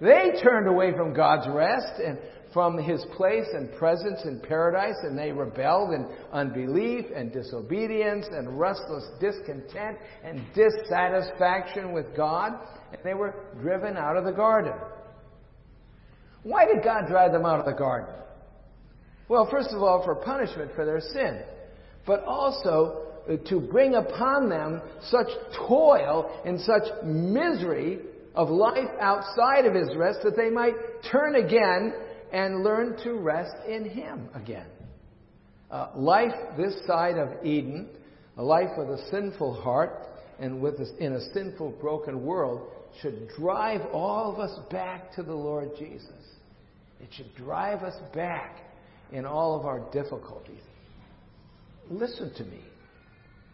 They 0.00 0.40
turned 0.42 0.66
away 0.66 0.92
from 0.96 1.14
God's 1.14 1.46
rest 1.48 2.00
and 2.04 2.18
from 2.52 2.76
His 2.76 3.04
place 3.16 3.46
and 3.54 3.72
presence 3.74 4.20
in 4.24 4.40
paradise, 4.40 4.96
and 5.04 5.16
they 5.16 5.30
rebelled 5.30 5.94
in 5.94 6.06
unbelief 6.32 7.06
and 7.14 7.32
disobedience 7.32 8.26
and 8.30 8.58
restless 8.58 9.04
discontent 9.20 9.96
and 10.24 10.44
dissatisfaction 10.54 11.92
with 11.92 12.14
God, 12.16 12.52
and 12.92 13.00
they 13.04 13.14
were 13.14 13.34
driven 13.62 13.96
out 13.96 14.16
of 14.16 14.24
the 14.24 14.32
garden. 14.32 14.74
Why 16.42 16.66
did 16.66 16.82
God 16.82 17.06
drive 17.06 17.32
them 17.32 17.46
out 17.46 17.60
of 17.60 17.66
the 17.66 17.78
garden? 17.78 18.12
Well, 19.28 19.48
first 19.50 19.70
of 19.70 19.82
all, 19.82 20.04
for 20.04 20.14
punishment 20.14 20.72
for 20.74 20.84
their 20.84 21.00
sin, 21.00 21.42
but 22.06 22.24
also 22.24 23.02
uh, 23.28 23.36
to 23.48 23.60
bring 23.60 23.94
upon 23.94 24.48
them 24.48 24.82
such 25.10 25.28
toil 25.68 26.42
and 26.44 26.60
such 26.60 26.82
misery 27.04 28.00
of 28.34 28.48
life 28.48 28.88
outside 29.00 29.66
of 29.66 29.74
His 29.74 29.94
rest 29.96 30.20
that 30.24 30.36
they 30.36 30.50
might 30.50 30.74
turn 31.10 31.36
again 31.36 31.94
and 32.32 32.64
learn 32.64 32.96
to 33.04 33.14
rest 33.14 33.54
in 33.68 33.88
Him 33.88 34.28
again. 34.34 34.66
Uh, 35.70 35.88
life 35.94 36.32
this 36.56 36.74
side 36.86 37.16
of 37.16 37.44
Eden, 37.44 37.88
a 38.36 38.42
life 38.42 38.70
with 38.76 38.88
a 38.88 39.08
sinful 39.10 39.54
heart 39.54 40.06
and 40.38 40.60
with 40.60 40.74
a, 40.80 40.96
in 40.98 41.12
a 41.12 41.32
sinful, 41.32 41.70
broken 41.80 42.24
world, 42.24 42.68
should 43.00 43.28
drive 43.38 43.80
all 43.92 44.32
of 44.32 44.38
us 44.38 44.58
back 44.70 45.12
to 45.14 45.22
the 45.22 45.32
Lord 45.32 45.70
Jesus. 45.78 46.10
It 47.00 47.08
should 47.16 47.34
drive 47.36 47.82
us 47.82 47.94
back 48.14 48.58
in 49.12 49.24
all 49.24 49.58
of 49.58 49.66
our 49.66 49.80
difficulties. 49.92 50.62
Listen 51.90 52.32
to 52.34 52.44
me. 52.44 52.60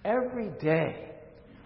Every 0.05 0.51
day, 0.61 1.11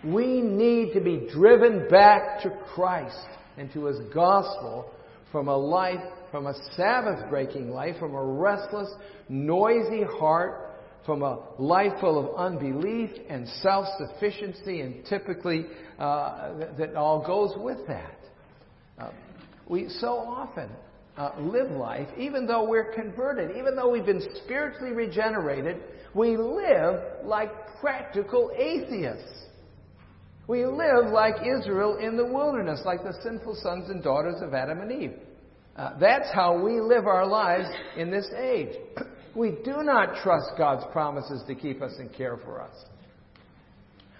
we 0.05 0.41
need 0.41 0.95
to 0.95 1.01
be 1.01 1.29
driven 1.33 1.89
back 1.89 2.43
to 2.43 2.51
Christ 2.75 3.27
and 3.57 3.73
to 3.73 3.85
His 3.85 3.99
gospel 4.15 4.91
from 5.31 5.49
a 5.49 5.57
life, 5.57 6.01
from 6.31 6.47
a 6.47 6.55
Sabbath 6.77 7.29
breaking 7.31 7.71
life, 7.71 7.97
from 7.99 8.15
a 8.15 8.25
restless, 8.25 8.91
noisy 9.29 10.03
heart, 10.19 10.71
from 11.05 11.23
a 11.23 11.41
life 11.59 11.93
full 12.01 12.19
of 12.19 12.37
unbelief 12.37 13.11
and 13.29 13.49
self 13.61 13.87
sufficiency, 13.99 14.81
and 14.81 15.05
typically 15.07 15.67
uh, 15.99 16.59
that, 16.59 16.79
that, 16.79 16.95
all 16.95 17.25
goes 17.27 17.55
with 17.57 17.87
that. 17.89 18.19
Uh, 18.99 19.11
we 19.69 19.89
so 19.89 20.19
often 20.19 20.69
uh, 21.17 21.31
live 21.39 21.71
life, 21.71 22.09
even 22.19 22.47
though 22.47 22.67
we're 22.67 22.93
converted, 22.93 23.57
even 23.57 23.77
though 23.77 23.91
we've 23.91 24.07
been 24.07 24.27
spiritually 24.45 24.93
regenerated, 24.93 25.77
we 26.15 26.37
live 26.37 27.01
like 27.25 27.51
practical 27.81 28.51
atheists. 28.57 29.47
We 30.47 30.67
live 30.67 31.07
like 31.13 31.37
Israel 31.61 31.99
in 31.99 32.17
the 32.17 32.25
wilderness, 32.25 32.83
like 32.85 33.03
the 33.03 33.15
sinful 33.23 33.57
sons 33.63 33.91
and 33.91 34.03
daughters 34.03 34.37
of 34.43 34.55
Adam 34.55 34.81
and 34.81 34.93
Eve. 34.93 35.15
Uh, 35.77 35.99
that's 35.99 36.29
how 36.35 36.63
we 36.63 36.81
live 36.81 37.07
our 37.07 37.27
lives 37.27 37.69
in 37.97 38.11
this 38.11 38.29
age. 38.39 38.77
We 39.35 39.53
do 39.65 39.83
not 39.83 40.23
trust 40.23 40.51
God's 40.59 40.85
promises 40.93 41.43
to 41.47 41.55
keep 41.55 41.81
us 41.81 41.93
and 41.99 42.13
care 42.13 42.37
for 42.37 42.61
us. 42.61 42.75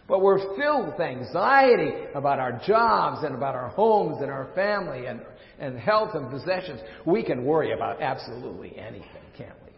But 0.09 0.21
we're 0.21 0.57
filled 0.57 0.87
with 0.87 1.01
anxiety 1.01 1.93
about 2.15 2.39
our 2.39 2.61
jobs 2.67 3.25
and 3.25 3.35
about 3.35 3.55
our 3.55 3.69
homes 3.69 4.21
and 4.21 4.31
our 4.31 4.49
family 4.55 5.07
and, 5.07 5.21
and 5.59 5.79
health 5.79 6.15
and 6.15 6.31
possessions. 6.31 6.81
We 7.07 7.23
can 7.23 7.45
worry 7.45 7.73
about 7.73 8.03
absolutely 8.03 8.77
anything, 8.77 9.07
can't 9.37 9.57
we? 9.65 9.73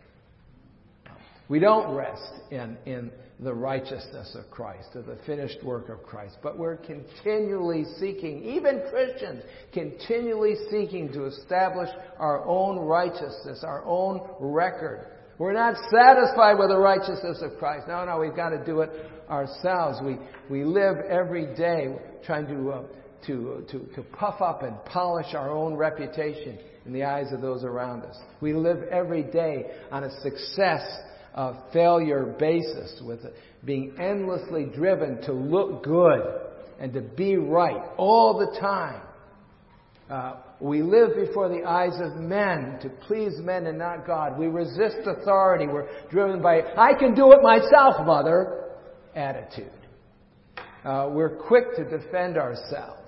We 1.49 1.59
don't 1.59 1.95
rest 1.95 2.33
in, 2.51 2.79
in 2.87 3.11
the 3.41 3.53
righteousness 3.53 4.35
of 4.35 4.51
Christ 4.51 4.89
or 4.95 5.03
the 5.03 5.19
finished 5.27 5.63
work 5.63 5.91
of 5.91 6.03
Christ, 6.03 6.39
but 6.43 6.59
we're 6.59 6.77
continually 6.77 7.85
seeking, 7.99 8.43
even 8.45 8.83
Christians, 8.91 9.43
continually 9.73 10.55
seeking 10.71 11.13
to 11.13 11.27
establish 11.27 11.91
our 12.19 12.45
own 12.47 12.79
righteousness, 12.79 13.63
our 13.63 13.85
own 13.85 14.27
record. 14.41 15.07
We're 15.37 15.53
not 15.53 15.75
satisfied 15.91 16.59
with 16.59 16.69
the 16.69 16.79
righteousness 16.79 17.43
of 17.43 17.59
Christ. 17.59 17.89
No, 17.89 18.05
no, 18.05 18.21
we've 18.21 18.37
got 18.37 18.51
to 18.51 18.65
do 18.65 18.81
it 18.81 18.91
ourselves. 19.29 19.99
We, 20.03 20.19
we 20.51 20.65
live 20.65 20.97
every 21.09 21.55
day 21.55 21.95
trying 22.25 22.47
to, 22.47 22.71
uh, 22.71 22.83
to, 23.27 23.65
to, 23.71 23.79
to 23.95 24.03
puff 24.03 24.41
up 24.41 24.63
and 24.63 24.77
polish 24.87 25.35
our 25.35 25.51
own 25.51 25.75
reputation 25.75 26.59
in 26.87 26.93
the 26.93 27.05
eyes 27.05 27.33
of 27.33 27.41
those 27.41 27.65
around 27.65 28.03
us. 28.05 28.17
We 28.41 28.53
live 28.53 28.83
every 28.91 29.23
day 29.23 29.67
on 29.91 30.05
a 30.05 30.11
success 30.21 30.83
uh, 31.35 31.55
failure 31.73 32.35
basis 32.39 33.01
with 33.05 33.21
being 33.65 33.97
endlessly 33.99 34.67
driven 34.75 35.21
to 35.23 35.33
look 35.33 35.83
good 35.83 36.21
and 36.79 36.93
to 36.93 37.01
be 37.01 37.37
right 37.37 37.91
all 37.97 38.39
the 38.39 38.59
time. 38.61 39.01
Uh, 40.09 40.35
we 40.61 40.83
live 40.83 41.17
before 41.17 41.49
the 41.49 41.65
eyes 41.65 41.99
of 42.01 42.17
men 42.17 42.79
to 42.83 42.91
please 43.07 43.33
men 43.39 43.67
and 43.67 43.79
not 43.79 44.07
God. 44.07 44.39
We 44.39 44.47
resist 44.47 44.99
authority. 45.07 45.67
We're 45.67 45.89
driven 46.11 46.43
by, 46.43 46.61
I 46.77 46.93
can 46.99 47.15
do 47.15 47.33
it 47.33 47.43
myself, 47.43 48.07
mother 48.07 48.64
attitude. 49.17 49.71
Uh, 50.85 51.09
we're 51.11 51.37
quick 51.37 51.75
to 51.77 51.85
defend 51.85 52.37
ourselves. 52.37 53.01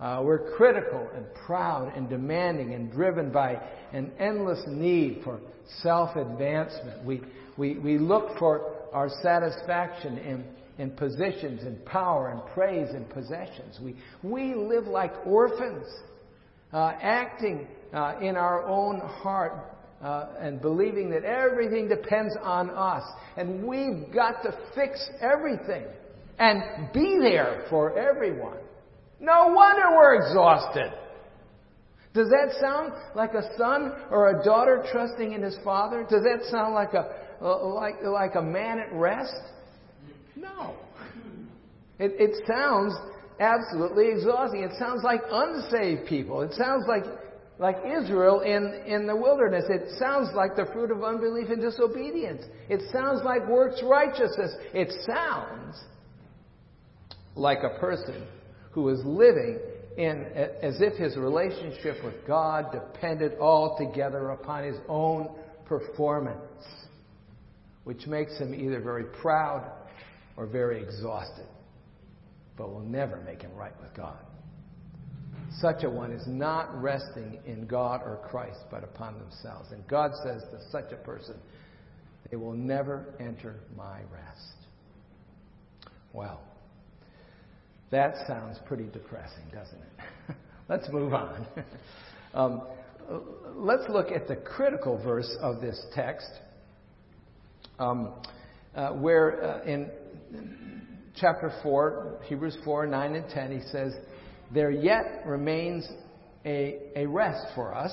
Uh, 0.00 0.20
we're 0.24 0.50
critical 0.56 1.08
and 1.14 1.24
proud 1.46 1.92
and 1.96 2.08
demanding 2.08 2.74
and 2.74 2.90
driven 2.90 3.30
by 3.30 3.60
an 3.92 4.10
endless 4.18 4.60
need 4.66 5.20
for 5.22 5.38
self 5.82 6.16
advancement. 6.16 7.04
We, 7.04 7.20
we, 7.56 7.78
we 7.78 7.98
look 7.98 8.38
for 8.38 8.72
our 8.92 9.08
satisfaction 9.22 10.18
in, 10.18 10.44
in 10.78 10.90
positions 10.92 11.62
and 11.62 11.84
power 11.84 12.30
and 12.30 12.40
praise 12.52 12.88
and 12.90 13.08
possessions. 13.10 13.78
We, 13.80 13.96
we 14.22 14.54
live 14.54 14.86
like 14.86 15.12
orphans, 15.26 15.86
uh, 16.72 16.92
acting 17.00 17.68
uh, 17.92 18.16
in 18.20 18.36
our 18.36 18.66
own 18.66 19.00
heart 19.00 19.71
uh, 20.02 20.26
and 20.40 20.60
believing 20.60 21.10
that 21.10 21.24
everything 21.24 21.88
depends 21.88 22.34
on 22.42 22.70
us. 22.70 23.04
And 23.36 23.64
we've 23.64 24.12
got 24.12 24.42
to 24.42 24.56
fix 24.74 25.08
everything 25.20 25.84
and 26.38 26.92
be 26.92 27.18
there 27.20 27.66
for 27.70 27.96
everyone. 27.98 28.58
No 29.20 29.52
wonder 29.54 29.96
we're 29.96 30.16
exhausted. 30.16 30.92
Does 32.14 32.28
that 32.28 32.60
sound 32.60 32.92
like 33.14 33.32
a 33.32 33.42
son 33.56 33.92
or 34.10 34.40
a 34.40 34.44
daughter 34.44 34.84
trusting 34.92 35.32
in 35.32 35.42
his 35.42 35.56
father? 35.64 36.02
Does 36.02 36.22
that 36.24 36.44
sound 36.50 36.74
like 36.74 36.92
a 36.92 37.22
like 37.44 38.02
like 38.02 38.34
a 38.34 38.42
man 38.42 38.80
at 38.80 38.92
rest? 38.92 39.34
No. 40.36 40.74
It, 41.98 42.12
it 42.18 42.46
sounds 42.46 42.94
absolutely 43.40 44.08
exhausting. 44.10 44.62
It 44.62 44.72
sounds 44.78 45.02
like 45.04 45.20
unsaved 45.30 46.06
people. 46.08 46.42
It 46.42 46.52
sounds 46.52 46.84
like 46.88 47.04
like 47.58 47.76
Israel 47.84 48.40
in, 48.40 48.82
in 48.86 49.06
the 49.06 49.14
wilderness. 49.14 49.64
It 49.68 49.98
sounds 49.98 50.30
like 50.34 50.56
the 50.56 50.66
fruit 50.72 50.90
of 50.90 51.04
unbelief 51.04 51.48
and 51.50 51.60
disobedience. 51.60 52.42
It 52.68 52.80
sounds 52.92 53.22
like 53.24 53.46
works 53.46 53.80
righteousness. 53.82 54.52
It 54.72 54.92
sounds 55.06 55.76
like 57.34 57.58
a 57.62 57.78
person 57.78 58.26
who 58.72 58.88
is 58.88 59.00
living 59.04 59.58
in 59.96 60.24
as 60.62 60.80
if 60.80 60.94
his 60.94 61.16
relationship 61.16 62.02
with 62.02 62.14
God 62.26 62.72
depended 62.72 63.38
altogether 63.38 64.30
upon 64.30 64.64
his 64.64 64.76
own 64.88 65.28
performance, 65.66 66.64
which 67.84 68.06
makes 68.06 68.36
him 68.38 68.54
either 68.54 68.80
very 68.80 69.04
proud 69.04 69.70
or 70.36 70.46
very 70.46 70.82
exhausted, 70.82 71.46
but 72.56 72.70
will 72.72 72.80
never 72.80 73.18
make 73.20 73.42
him 73.42 73.54
right 73.54 73.78
with 73.80 73.94
God. 73.94 74.18
Such 75.60 75.84
a 75.84 75.90
one 75.90 76.12
is 76.12 76.26
not 76.26 76.82
resting 76.82 77.38
in 77.46 77.66
God 77.66 78.02
or 78.02 78.20
Christ, 78.28 78.60
but 78.70 78.84
upon 78.84 79.18
themselves. 79.18 79.70
And 79.72 79.86
God 79.86 80.12
says 80.24 80.42
to 80.50 80.58
such 80.70 80.92
a 80.92 80.96
person, 80.96 81.36
they 82.30 82.36
will 82.36 82.54
never 82.54 83.14
enter 83.20 83.56
my 83.76 84.00
rest. 84.12 84.54
Well, 86.12 86.40
that 87.90 88.14
sounds 88.26 88.58
pretty 88.66 88.86
depressing, 88.92 89.44
doesn't 89.52 89.78
it? 89.78 90.36
let's 90.68 90.88
move 90.90 91.12
on. 91.12 91.46
um, 92.34 92.62
let's 93.54 93.88
look 93.88 94.10
at 94.10 94.28
the 94.28 94.36
critical 94.36 95.02
verse 95.02 95.30
of 95.40 95.60
this 95.60 95.80
text, 95.94 96.30
um, 97.78 98.14
uh, 98.74 98.90
where 98.92 99.44
uh, 99.44 99.64
in 99.64 99.90
chapter 101.16 101.52
4, 101.62 102.20
Hebrews 102.24 102.56
4 102.64 102.86
9 102.86 103.14
and 103.14 103.28
10, 103.28 103.52
he 103.52 103.60
says, 103.68 103.92
There 104.52 104.70
yet 104.70 105.22
remains 105.26 105.88
a, 106.44 106.78
a 106.96 107.06
rest 107.06 107.46
for 107.54 107.74
us, 107.74 107.92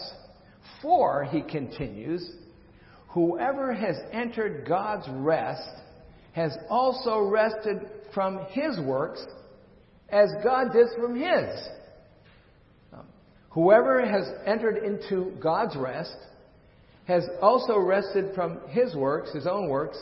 for, 0.82 1.24
he 1.26 1.42
continues, 1.42 2.30
whoever 3.10 3.74
has 3.74 3.96
entered 4.12 4.68
God's 4.68 5.08
rest 5.10 5.70
has 6.34 6.56
also 6.70 7.22
rested 7.22 7.82
from 8.14 8.46
his 8.52 8.80
works 8.80 9.26
as 10.12 10.30
God 10.44 10.72
did 10.74 10.88
from 11.00 11.16
His. 11.16 11.68
Um, 12.94 13.06
whoever 13.50 14.06
has 14.06 14.28
entered 14.46 14.78
into 14.78 15.34
God's 15.42 15.76
rest 15.76 16.16
has 17.06 17.24
also 17.42 17.78
rested 17.78 18.36
from 18.36 18.60
His 18.70 18.96
works, 18.96 19.34
His 19.34 19.48
own 19.48 19.70
works, 19.70 19.98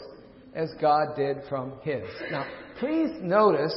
as 0.53 0.69
God 0.81 1.15
did 1.15 1.37
from 1.49 1.73
His. 1.81 2.03
Now, 2.31 2.45
please 2.79 3.11
notice 3.21 3.75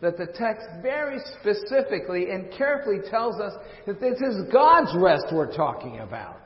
that 0.00 0.16
the 0.16 0.26
text 0.26 0.66
very 0.82 1.18
specifically 1.40 2.30
and 2.30 2.50
carefully 2.56 2.98
tells 3.10 3.40
us 3.40 3.52
that 3.86 4.00
this 4.00 4.20
is 4.20 4.50
God's 4.52 4.94
rest 4.96 5.26
we're 5.32 5.54
talking 5.54 6.00
about. 6.00 6.40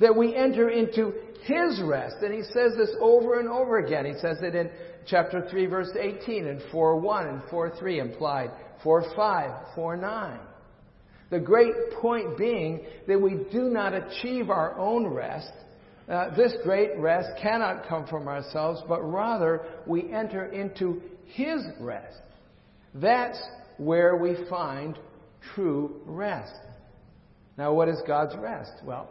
That 0.00 0.16
we 0.16 0.34
enter 0.34 0.70
into 0.70 1.12
His 1.42 1.80
rest. 1.84 2.16
And 2.22 2.32
He 2.32 2.42
says 2.42 2.72
this 2.76 2.94
over 3.00 3.38
and 3.40 3.48
over 3.48 3.78
again. 3.78 4.06
He 4.06 4.14
says 4.14 4.38
it 4.42 4.54
in 4.54 4.70
chapter 5.06 5.46
3, 5.48 5.66
verse 5.66 5.90
18, 5.98 6.46
and 6.46 6.62
4 6.72 6.98
1 6.98 7.26
and 7.26 7.42
4 7.50 7.76
3 7.78 8.00
implied, 8.00 8.50
4 8.82 9.04
5, 9.14 9.50
4 9.74 9.96
9. 9.96 10.38
The 11.28 11.40
great 11.40 11.74
point 12.00 12.38
being 12.38 12.86
that 13.08 13.20
we 13.20 13.38
do 13.50 13.64
not 13.64 13.92
achieve 13.94 14.48
our 14.48 14.78
own 14.78 15.06
rest. 15.08 15.50
Uh, 16.08 16.34
this 16.36 16.54
great 16.62 16.96
rest 16.98 17.28
cannot 17.42 17.88
come 17.88 18.06
from 18.06 18.28
ourselves, 18.28 18.80
but 18.88 19.02
rather 19.02 19.62
we 19.86 20.12
enter 20.12 20.46
into 20.46 21.02
His 21.26 21.62
rest. 21.80 22.18
That's 23.00 23.40
where 23.76 24.16
we 24.16 24.36
find 24.48 24.98
true 25.54 26.00
rest. 26.06 26.54
Now, 27.58 27.72
what 27.74 27.88
is 27.88 28.00
God's 28.06 28.34
rest? 28.36 28.72
Well, 28.84 29.08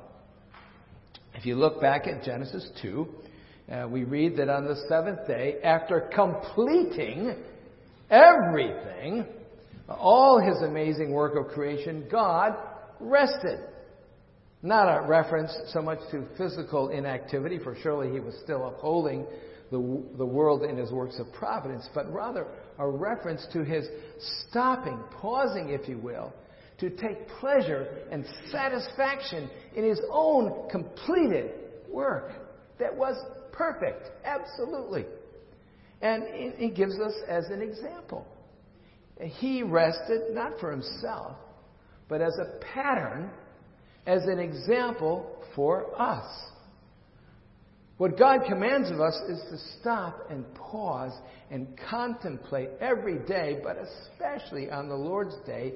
if 1.35 1.45
you 1.45 1.55
look 1.55 1.81
back 1.81 2.07
at 2.07 2.23
Genesis 2.23 2.67
2, 2.81 3.07
uh, 3.71 3.87
we 3.89 4.03
read 4.03 4.37
that 4.37 4.49
on 4.49 4.65
the 4.65 4.75
seventh 4.87 5.27
day, 5.27 5.55
after 5.63 6.09
completing 6.13 7.35
everything, 8.09 9.25
all 9.87 10.39
his 10.39 10.61
amazing 10.61 11.11
work 11.11 11.35
of 11.35 11.53
creation, 11.53 12.07
God 12.11 12.55
rested. 12.99 13.59
Not 14.63 14.85
a 14.85 15.07
reference 15.07 15.55
so 15.73 15.81
much 15.81 15.99
to 16.11 16.25
physical 16.37 16.89
inactivity, 16.89 17.59
for 17.59 17.75
surely 17.83 18.11
he 18.11 18.19
was 18.19 18.35
still 18.43 18.67
upholding 18.67 19.25
the, 19.71 20.03
the 20.17 20.25
world 20.25 20.63
in 20.63 20.77
his 20.77 20.91
works 20.91 21.19
of 21.19 21.31
providence, 21.33 21.87
but 21.93 22.11
rather 22.11 22.47
a 22.77 22.87
reference 22.87 23.45
to 23.53 23.63
his 23.63 23.87
stopping, 24.47 24.99
pausing, 25.11 25.69
if 25.69 25.87
you 25.87 25.97
will, 25.97 26.33
to 26.79 26.89
take 26.89 27.27
pleasure 27.39 27.87
and 28.11 28.25
satisfaction 28.51 29.49
in 29.75 29.83
his 29.83 30.01
own 30.11 30.69
completed 30.69 31.51
work 31.89 32.31
that 32.79 32.93
was 32.95 33.15
perfect, 33.51 34.09
absolutely. 34.25 35.05
And 36.01 36.53
he 36.57 36.69
gives 36.69 36.99
us 36.99 37.13
as 37.27 37.45
an 37.45 37.61
example. 37.61 38.27
He 39.19 39.63
rested 39.63 40.33
not 40.33 40.59
for 40.59 40.71
himself, 40.71 41.37
but 42.09 42.21
as 42.21 42.37
a 42.37 42.59
pattern 42.73 43.29
as 44.05 44.23
an 44.25 44.39
example 44.39 45.25
for 45.55 45.99
us. 45.99 46.25
What 47.97 48.19
God 48.19 48.41
commands 48.47 48.91
of 48.91 48.99
us 48.99 49.15
is 49.29 49.41
to 49.49 49.79
stop 49.79 50.27
and 50.29 50.43
pause 50.53 51.13
and 51.49 51.67
contemplate 51.89 52.69
every 52.81 53.19
day, 53.19 53.59
but 53.63 53.77
especially 53.77 54.69
on 54.69 54.89
the 54.89 54.95
Lord's 54.95 55.35
day, 55.45 55.75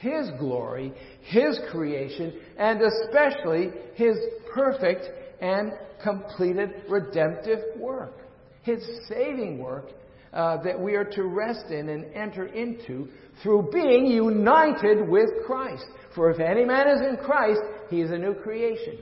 His 0.00 0.30
glory, 0.38 0.94
His 1.22 1.60
creation, 1.70 2.40
and 2.58 2.80
especially 2.80 3.70
His 3.94 4.16
perfect 4.54 5.10
and 5.42 5.72
completed 6.02 6.70
redemptive 6.88 7.58
work. 7.76 8.14
His 8.62 8.82
saving 9.06 9.58
work 9.58 9.90
uh, 10.32 10.62
that 10.62 10.78
we 10.78 10.94
are 10.94 11.04
to 11.04 11.24
rest 11.24 11.66
in 11.70 11.90
and 11.90 12.06
enter 12.14 12.46
into 12.46 13.08
through 13.42 13.68
being 13.72 14.06
united 14.06 15.06
with 15.06 15.28
Christ. 15.46 15.84
For 16.14 16.30
if 16.30 16.40
any 16.40 16.64
man 16.64 16.88
is 16.88 17.00
in 17.00 17.18
Christ, 17.24 17.60
he 17.90 18.00
is 18.00 18.10
a 18.10 18.18
new 18.18 18.34
creation. 18.34 18.98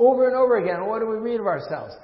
Over 0.00 0.28
and 0.28 0.36
over 0.36 0.56
again, 0.56 0.86
what 0.86 1.00
do 1.00 1.06
we 1.06 1.18
read 1.18 1.40
of 1.40 1.46
ourselves? 1.46 1.94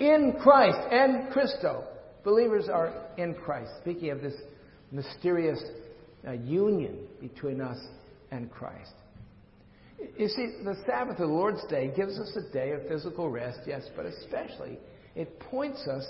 In 0.00 0.34
Christ 0.42 0.76
en 0.90 1.28
Christo. 1.32 1.84
Believers 2.24 2.68
are 2.68 2.92
in 3.16 3.34
Christ. 3.34 3.70
Speaking 3.80 4.10
of 4.10 4.20
this 4.20 4.34
mysterious 4.90 5.62
uh, 6.26 6.32
union 6.32 6.98
between 7.20 7.60
us 7.60 7.78
and 8.32 8.50
Christ. 8.50 8.92
You 10.18 10.26
see, 10.26 10.56
the 10.64 10.74
Sabbath, 10.84 11.18
the 11.18 11.26
Lord's 11.26 11.64
Day, 11.68 11.92
gives 11.94 12.18
us 12.18 12.36
a 12.36 12.52
day 12.52 12.72
of 12.72 12.88
physical 12.88 13.30
rest, 13.30 13.60
yes, 13.66 13.82
but 13.94 14.04
especially 14.04 14.78
it 15.14 15.38
points 15.38 15.86
us 15.86 16.04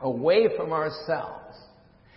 away 0.00 0.46
from 0.56 0.72
ourselves 0.72 1.56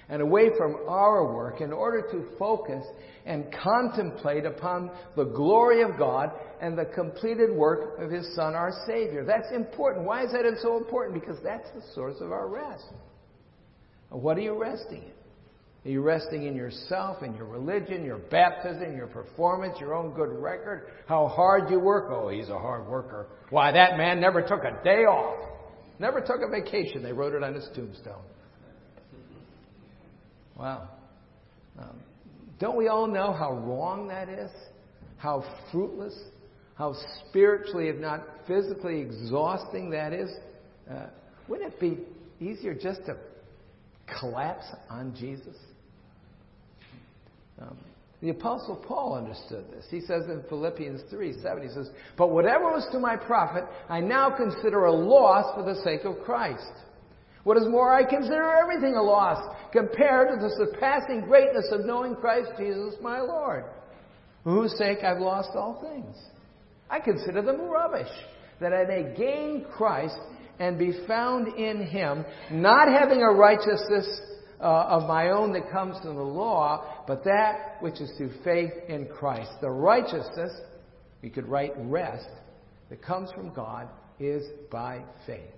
and 0.09 0.21
away 0.21 0.49
from 0.57 0.75
our 0.87 1.33
work 1.33 1.61
in 1.61 1.71
order 1.71 2.01
to 2.11 2.25
focus 2.37 2.83
and 3.25 3.45
contemplate 3.63 4.45
upon 4.45 4.89
the 5.15 5.25
glory 5.25 5.83
of 5.83 5.97
God 5.97 6.31
and 6.61 6.77
the 6.77 6.85
completed 6.85 7.51
work 7.53 7.99
of 7.99 8.09
His 8.09 8.35
Son, 8.35 8.55
our 8.55 8.71
Savior. 8.87 9.23
That's 9.23 9.51
important. 9.53 10.05
Why 10.05 10.25
is 10.25 10.31
that 10.31 10.45
so 10.61 10.77
important? 10.77 11.21
Because 11.21 11.37
that's 11.43 11.69
the 11.75 11.83
source 11.93 12.15
of 12.21 12.31
our 12.31 12.47
rest. 12.47 12.85
What 14.09 14.37
are 14.37 14.41
you 14.41 14.59
resting 14.59 15.03
in? 15.03 15.11
Are 15.85 15.91
you 15.91 16.01
resting 16.01 16.45
in 16.45 16.55
yourself, 16.55 17.23
in 17.23 17.35
your 17.35 17.45
religion, 17.45 18.03
your 18.03 18.17
baptism, 18.17 18.97
your 18.97 19.07
performance, 19.07 19.77
your 19.79 19.93
own 19.93 20.13
good 20.13 20.29
record? 20.29 20.89
How 21.07 21.27
hard 21.27 21.69
you 21.69 21.79
work? 21.79 22.09
Oh, 22.11 22.27
he's 22.27 22.49
a 22.49 22.59
hard 22.59 22.87
worker. 22.87 23.27
Why, 23.49 23.71
that 23.71 23.95
man 23.95 24.19
never 24.19 24.41
took 24.41 24.63
a 24.63 24.83
day 24.83 25.03
off. 25.05 25.39
Never 25.97 26.19
took 26.19 26.41
a 26.45 26.49
vacation. 26.49 27.01
They 27.01 27.13
wrote 27.13 27.33
it 27.33 27.43
on 27.43 27.53
his 27.53 27.67
tombstone. 27.75 28.23
Wow. 30.59 30.89
Um, 31.79 32.01
don't 32.59 32.75
we 32.75 32.89
all 32.89 33.07
know 33.07 33.31
how 33.31 33.53
wrong 33.53 34.09
that 34.09 34.27
is? 34.27 34.51
How 35.15 35.45
fruitless? 35.71 36.17
How 36.75 36.93
spiritually, 37.27 37.87
if 37.87 37.95
not 37.95 38.25
physically 38.45 38.99
exhausting 38.99 39.89
that 39.91 40.11
is? 40.11 40.29
Uh, 40.89 41.07
wouldn't 41.47 41.73
it 41.73 41.79
be 41.79 41.99
easier 42.45 42.73
just 42.73 43.05
to 43.05 43.15
collapse 44.19 44.65
on 44.89 45.15
Jesus? 45.17 45.55
Um, 47.61 47.77
the 48.21 48.31
Apostle 48.31 48.83
Paul 48.85 49.15
understood 49.15 49.65
this. 49.71 49.85
He 49.89 50.01
says 50.01 50.23
in 50.25 50.43
Philippians 50.49 51.01
3 51.09 51.41
7, 51.41 51.63
he 51.63 51.69
says, 51.69 51.89
But 52.17 52.31
whatever 52.31 52.65
was 52.65 52.85
to 52.91 52.99
my 52.99 53.15
profit, 53.15 53.63
I 53.87 54.01
now 54.01 54.29
consider 54.29 54.85
a 54.85 54.91
loss 54.91 55.55
for 55.55 55.63
the 55.63 55.81
sake 55.83 56.03
of 56.03 56.23
Christ. 56.25 56.71
What 57.49 57.57
is 57.57 57.67
more, 57.67 57.91
I 57.91 58.03
consider 58.03 58.53
everything 58.61 58.93
a 58.93 59.01
loss 59.01 59.43
compared 59.71 60.29
to 60.29 60.35
the 60.35 60.53
surpassing 60.55 61.21
greatness 61.21 61.65
of 61.71 61.83
knowing 61.83 62.15
Christ 62.15 62.51
Jesus 62.59 62.93
my 63.01 63.21
Lord, 63.21 63.63
for 64.43 64.51
whose 64.51 64.77
sake 64.77 64.99
I've 65.03 65.17
lost 65.17 65.49
all 65.55 65.81
things. 65.81 66.15
I 66.91 66.99
consider 66.99 67.41
them 67.41 67.61
rubbish, 67.61 68.11
that 68.61 68.71
I 68.71 68.83
may 68.83 69.15
gain 69.17 69.65
Christ 69.75 70.19
and 70.59 70.77
be 70.77 70.93
found 71.07 71.47
in 71.57 71.87
Him, 71.87 72.23
not 72.51 72.87
having 72.87 73.23
a 73.23 73.31
righteousness 73.31 74.21
uh, 74.61 74.65
of 74.65 75.07
my 75.07 75.31
own 75.31 75.51
that 75.53 75.71
comes 75.71 75.97
from 76.03 76.17
the 76.17 76.21
law, 76.21 77.03
but 77.07 77.23
that 77.23 77.77
which 77.79 77.99
is 77.99 78.11
through 78.15 78.33
faith 78.43 78.73
in 78.87 79.07
Christ. 79.07 79.49
The 79.59 79.71
righteousness, 79.71 80.51
we 81.23 81.31
could 81.31 81.47
write 81.47 81.71
rest, 81.77 82.29
that 82.91 83.01
comes 83.01 83.31
from 83.31 83.51
God 83.55 83.89
is 84.19 84.43
by 84.69 85.03
faith. 85.25 85.49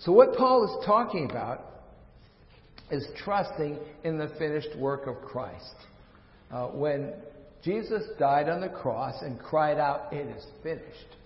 So, 0.00 0.12
what 0.12 0.34
Paul 0.36 0.64
is 0.64 0.86
talking 0.86 1.28
about 1.30 1.64
is 2.90 3.06
trusting 3.24 3.78
in 4.04 4.18
the 4.18 4.28
finished 4.38 4.76
work 4.78 5.06
of 5.06 5.16
Christ. 5.22 5.74
Uh, 6.52 6.66
when 6.68 7.14
Jesus 7.64 8.02
died 8.18 8.48
on 8.48 8.60
the 8.60 8.68
cross 8.68 9.14
and 9.22 9.38
cried 9.38 9.78
out, 9.78 10.12
It 10.12 10.36
is 10.36 10.46
finished, 10.62 11.16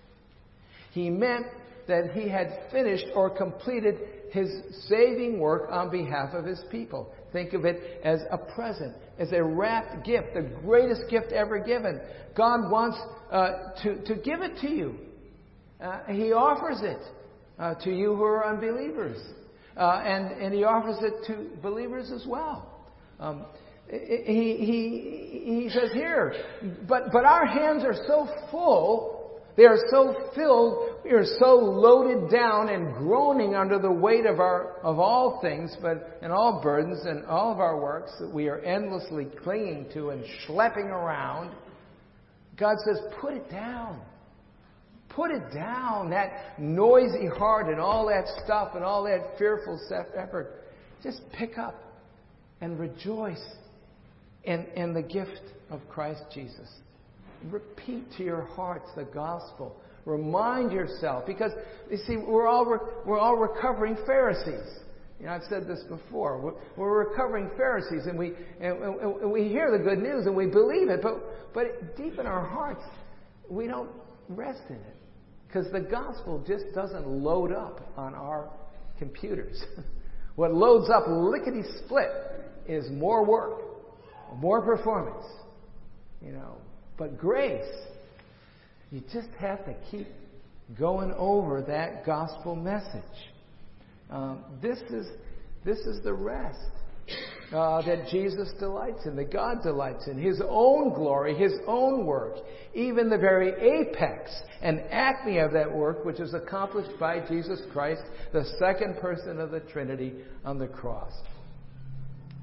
he 0.91 1.09
meant 1.09 1.45
that 1.87 2.11
he 2.13 2.29
had 2.29 2.47
finished 2.71 3.05
or 3.15 3.29
completed 3.29 3.95
his 4.31 4.49
saving 4.87 5.39
work 5.39 5.69
on 5.69 5.89
behalf 5.89 6.33
of 6.33 6.45
his 6.45 6.61
people. 6.71 7.13
Think 7.33 7.53
of 7.53 7.65
it 7.65 8.01
as 8.03 8.21
a 8.31 8.37
present, 8.37 8.95
as 9.19 9.31
a 9.33 9.43
wrapped 9.43 10.05
gift, 10.05 10.33
the 10.33 10.49
greatest 10.63 11.03
gift 11.09 11.31
ever 11.31 11.59
given. 11.59 11.99
God 12.35 12.71
wants 12.71 12.97
uh, 13.31 13.73
to, 13.83 14.01
to 14.05 14.15
give 14.15 14.41
it 14.41 14.57
to 14.61 14.69
you. 14.69 14.95
Uh, 15.81 16.03
he 16.07 16.31
offers 16.31 16.79
it 16.81 16.99
uh, 17.61 17.75
to 17.75 17.91
you 17.91 18.15
who 18.15 18.23
are 18.23 18.45
unbelievers. 18.45 19.17
Uh, 19.77 20.01
and, 20.03 20.41
and 20.41 20.53
he 20.53 20.65
offers 20.65 20.97
it 21.01 21.25
to 21.27 21.49
believers 21.61 22.11
as 22.13 22.25
well. 22.27 22.89
Um, 23.19 23.45
he, 23.89 24.57
he, 24.59 25.61
he 25.61 25.69
says 25.69 25.91
here, 25.93 26.33
but, 26.87 27.11
but 27.13 27.23
our 27.23 27.45
hands 27.45 27.83
are 27.85 27.95
so 28.07 28.27
full 28.49 29.21
they 29.57 29.65
are 29.65 29.77
so 29.89 30.15
filled, 30.33 31.01
we 31.03 31.11
are 31.11 31.25
so 31.39 31.55
loaded 31.55 32.31
down 32.31 32.69
and 32.69 32.93
groaning 32.93 33.53
under 33.53 33.79
the 33.79 33.91
weight 33.91 34.25
of 34.25 34.39
our 34.39 34.77
of 34.81 34.97
all 34.97 35.41
things, 35.41 35.75
but 35.81 36.19
and 36.21 36.31
all 36.31 36.61
burdens 36.63 37.05
and 37.05 37.25
all 37.25 37.51
of 37.51 37.59
our 37.59 37.79
works 37.79 38.11
that 38.19 38.33
we 38.33 38.47
are 38.47 38.59
endlessly 38.59 39.27
clinging 39.43 39.87
to 39.93 40.11
and 40.11 40.23
schlepping 40.47 40.87
around. 40.87 41.53
God 42.57 42.77
says, 42.85 42.99
put 43.19 43.33
it 43.33 43.49
down. 43.49 44.01
Put 45.15 45.31
it 45.31 45.53
down, 45.53 46.09
that 46.11 46.59
noisy 46.59 47.27
heart 47.27 47.67
and 47.67 47.79
all 47.79 48.07
that 48.07 48.25
stuff 48.45 48.75
and 48.75 48.83
all 48.83 49.03
that 49.03 49.37
fearful 49.37 49.79
effort. 50.15 50.63
Just 51.03 51.21
pick 51.33 51.57
up 51.57 51.75
and 52.61 52.79
rejoice 52.79 53.43
in, 54.43 54.65
in 54.75 54.93
the 54.93 55.01
gift 55.01 55.41
of 55.69 55.81
Christ 55.89 56.21
Jesus. 56.33 56.69
Repeat 57.49 58.05
to 58.17 58.23
your 58.23 58.43
hearts 58.43 58.87
the 58.95 59.03
gospel. 59.03 59.75
Remind 60.05 60.71
yourself, 60.71 61.25
because 61.25 61.51
you 61.89 61.97
see, 62.07 62.15
we're 62.17 62.47
all, 62.47 62.65
re- 62.65 62.79
we're 63.05 63.19
all 63.19 63.35
recovering 63.35 63.97
Pharisees. 64.05 64.79
You 65.19 65.25
know, 65.27 65.33
I've 65.33 65.43
said 65.49 65.67
this 65.67 65.83
before. 65.89 66.39
We're, 66.39 66.53
we're 66.77 67.09
recovering 67.09 67.51
Pharisees, 67.55 68.07
and 68.07 68.17
we 68.17 68.33
and, 68.59 68.81
and 68.81 69.31
we 69.31 69.47
hear 69.47 69.69
the 69.71 69.83
good 69.83 69.99
news 69.99 70.25
and 70.25 70.35
we 70.35 70.47
believe 70.47 70.89
it, 70.89 71.01
but 71.03 71.53
but 71.53 71.95
deep 71.95 72.17
in 72.17 72.25
our 72.25 72.43
hearts, 72.43 72.81
we 73.47 73.67
don't 73.67 73.91
rest 74.29 74.61
in 74.69 74.77
it 74.77 75.00
because 75.51 75.69
the 75.71 75.81
gospel 75.81 76.43
just 76.47 76.63
doesn't 76.73 77.05
load 77.05 77.51
up 77.51 77.81
on 77.97 78.13
our 78.15 78.49
computers. 78.97 79.61
what 80.35 80.53
loads 80.53 80.89
up 80.89 81.03
lickety 81.07 81.63
split 81.83 82.09
is 82.67 82.89
more 82.89 83.25
work, 83.25 83.59
more 84.37 84.61
performance. 84.61 85.25
You 86.21 86.31
know, 86.31 86.55
but 86.97 87.17
grace, 87.17 87.65
you 88.91 89.01
just 89.11 89.29
have 89.39 89.65
to 89.65 89.75
keep 89.89 90.07
going 90.79 91.11
over 91.17 91.61
that 91.63 92.05
gospel 92.05 92.55
message. 92.55 93.01
Um, 94.09 94.43
this 94.61 94.77
is 94.89 95.07
this 95.65 95.79
is 95.79 96.01
the 96.03 96.13
rest 96.13 96.59
uh, 97.53 97.81
that 97.81 98.07
Jesus 98.09 98.49
delights 98.59 99.05
in, 99.05 99.15
that 99.17 99.31
God 99.31 99.61
delights 99.61 100.07
in. 100.07 100.17
His 100.17 100.41
own 100.47 100.93
glory, 100.93 101.35
His 101.35 101.53
own 101.67 102.05
work, 102.05 102.35
even 102.73 103.09
the 103.09 103.17
very 103.17 103.49
apex 103.49 104.31
and 104.61 104.79
acme 104.89 105.39
of 105.39 105.51
that 105.51 105.71
work, 105.71 106.05
which 106.05 106.19
is 106.19 106.33
accomplished 106.33 106.97
by 106.99 107.19
Jesus 107.27 107.61
Christ, 107.73 108.01
the 108.31 108.45
second 108.57 108.97
person 109.01 109.39
of 109.39 109.51
the 109.51 109.59
Trinity 109.59 110.13
on 110.45 110.57
the 110.57 110.67
cross. 110.67 111.11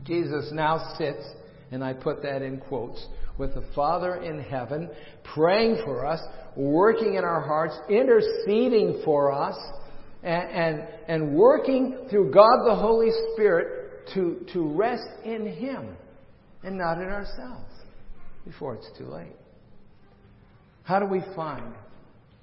Jesus 0.04 0.50
now 0.52 0.94
sits, 0.98 1.24
and 1.70 1.82
I 1.82 1.94
put 1.94 2.22
that 2.22 2.42
in 2.42 2.58
quotes, 2.58 3.06
with 3.38 3.54
the 3.54 3.64
Father 3.74 4.16
in 4.16 4.40
heaven, 4.40 4.90
praying 5.34 5.82
for 5.84 6.04
us, 6.04 6.20
working 6.56 7.14
in 7.14 7.24
our 7.24 7.40
hearts, 7.40 7.74
interceding 7.88 9.00
for 9.04 9.32
us, 9.32 9.56
and, 10.22 10.50
and, 10.50 10.88
and 11.06 11.34
working 11.34 12.08
through 12.10 12.32
God 12.32 12.66
the 12.66 12.74
Holy 12.74 13.10
Spirit 13.32 13.77
to, 14.14 14.44
to 14.52 14.62
rest 14.62 15.08
in 15.24 15.46
Him 15.46 15.96
and 16.62 16.76
not 16.76 16.98
in 16.98 17.08
ourselves 17.08 17.72
before 18.44 18.74
it's 18.74 18.88
too 18.98 19.06
late. 19.06 19.36
How 20.84 20.98
do 20.98 21.06
we 21.06 21.20
find 21.36 21.74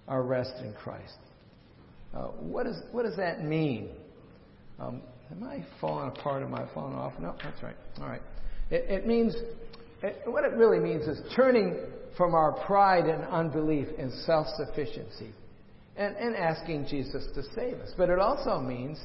our 0.07 0.23
rest 0.23 0.53
in 0.61 0.73
Christ? 0.73 1.17
Uh, 2.13 2.27
what, 2.27 2.67
is, 2.67 2.77
what 2.91 3.03
does 3.03 3.17
that 3.17 3.43
mean? 3.43 3.89
Um, 4.79 5.01
am 5.31 5.43
I 5.43 5.65
falling 5.81 6.09
apart? 6.09 6.43
Am 6.43 6.53
I 6.53 6.65
falling 6.73 6.95
off? 6.95 7.13
No, 7.19 7.35
that's 7.43 7.61
right. 7.63 7.75
All 7.99 8.07
right. 8.07 8.21
It, 8.69 8.89
it 8.89 9.07
means 9.07 9.35
what 10.25 10.43
it 10.43 10.53
really 10.53 10.79
means 10.79 11.07
is 11.07 11.19
turning 11.35 11.77
from 12.17 12.33
our 12.33 12.53
pride 12.65 13.05
and 13.05 13.23
unbelief 13.25 13.87
and 13.97 14.11
self 14.25 14.47
sufficiency 14.57 15.31
and, 15.97 16.15
and 16.15 16.35
asking 16.35 16.87
Jesus 16.87 17.25
to 17.35 17.43
save 17.55 17.75
us. 17.79 17.91
But 17.97 18.09
it 18.09 18.19
also 18.19 18.59
means, 18.59 18.99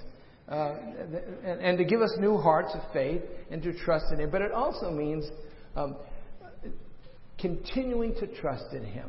uh, 0.50 0.74
and, 1.44 1.60
and, 1.60 1.78
to 1.78 1.84
give 1.84 2.02
us 2.02 2.12
new 2.18 2.36
hearts 2.36 2.74
of 2.74 2.80
faith 2.92 3.22
and 3.50 3.62
to 3.62 3.72
trust 3.72 4.06
in 4.12 4.18
Him. 4.18 4.30
But 4.30 4.42
it 4.42 4.50
also 4.50 4.90
means 4.90 5.24
um, 5.76 5.96
continuing 7.38 8.14
to 8.16 8.26
trust 8.26 8.72
in 8.72 8.84
Him. 8.84 9.08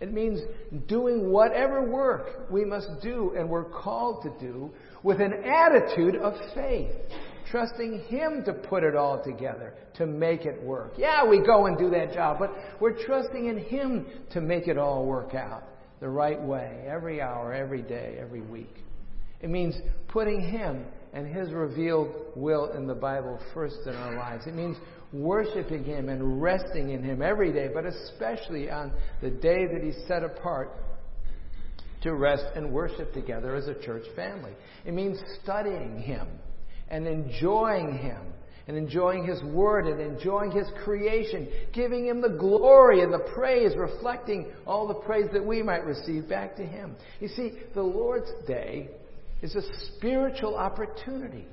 It 0.00 0.12
means 0.12 0.40
doing 0.88 1.30
whatever 1.30 1.86
work 1.86 2.50
we 2.50 2.64
must 2.64 2.88
do 3.02 3.34
and 3.36 3.50
we're 3.50 3.68
called 3.68 4.22
to 4.22 4.30
do 4.40 4.70
with 5.02 5.20
an 5.20 5.34
attitude 5.44 6.16
of 6.16 6.32
faith, 6.54 6.92
trusting 7.50 8.04
Him 8.08 8.42
to 8.46 8.54
put 8.54 8.82
it 8.82 8.96
all 8.96 9.22
together, 9.22 9.74
to 9.96 10.06
make 10.06 10.46
it 10.46 10.62
work. 10.62 10.94
Yeah, 10.96 11.26
we 11.26 11.44
go 11.44 11.66
and 11.66 11.76
do 11.76 11.90
that 11.90 12.14
job, 12.14 12.38
but 12.38 12.54
we're 12.80 13.04
trusting 13.04 13.46
in 13.46 13.58
Him 13.58 14.06
to 14.30 14.40
make 14.40 14.66
it 14.66 14.78
all 14.78 15.04
work 15.04 15.34
out 15.34 15.64
the 16.00 16.08
right 16.08 16.40
way, 16.40 16.86
every 16.88 17.20
hour, 17.20 17.52
every 17.52 17.82
day, 17.82 18.16
every 18.18 18.40
week. 18.40 18.74
It 19.40 19.50
means 19.50 19.76
putting 20.08 20.40
Him 20.40 20.84
and 21.12 21.26
His 21.26 21.50
revealed 21.52 22.14
will 22.36 22.72
in 22.72 22.86
the 22.86 22.94
Bible 22.94 23.40
first 23.54 23.78
in 23.86 23.94
our 23.94 24.16
lives. 24.16 24.46
It 24.46 24.54
means 24.54 24.76
worshiping 25.12 25.84
Him 25.84 26.08
and 26.08 26.40
resting 26.40 26.90
in 26.90 27.02
Him 27.02 27.22
every 27.22 27.52
day, 27.52 27.68
but 27.72 27.84
especially 27.84 28.70
on 28.70 28.92
the 29.20 29.30
day 29.30 29.66
that 29.66 29.82
He's 29.82 29.98
set 30.06 30.22
apart 30.22 30.70
to 32.02 32.14
rest 32.14 32.44
and 32.54 32.72
worship 32.72 33.12
together 33.12 33.54
as 33.56 33.66
a 33.66 33.74
church 33.74 34.04
family. 34.16 34.52
It 34.84 34.94
means 34.94 35.18
studying 35.42 36.00
Him 36.00 36.28
and 36.88 37.06
enjoying 37.06 37.98
Him 37.98 38.20
and 38.68 38.76
enjoying 38.76 39.26
His 39.26 39.42
Word 39.42 39.86
and 39.86 40.00
enjoying 40.00 40.52
His 40.52 40.66
creation, 40.84 41.48
giving 41.72 42.06
Him 42.06 42.20
the 42.20 42.28
glory 42.28 43.02
and 43.02 43.12
the 43.12 43.26
praise, 43.34 43.72
reflecting 43.76 44.46
all 44.66 44.86
the 44.86 44.94
praise 44.94 45.26
that 45.32 45.44
we 45.44 45.62
might 45.62 45.84
receive 45.84 46.28
back 46.28 46.56
to 46.56 46.64
Him. 46.64 46.94
You 47.20 47.28
see, 47.28 47.54
the 47.74 47.82
Lord's 47.82 48.30
Day 48.46 48.90
is 49.42 49.54
a 49.54 49.62
spiritual 49.96 50.56
opportunity. 50.56 51.46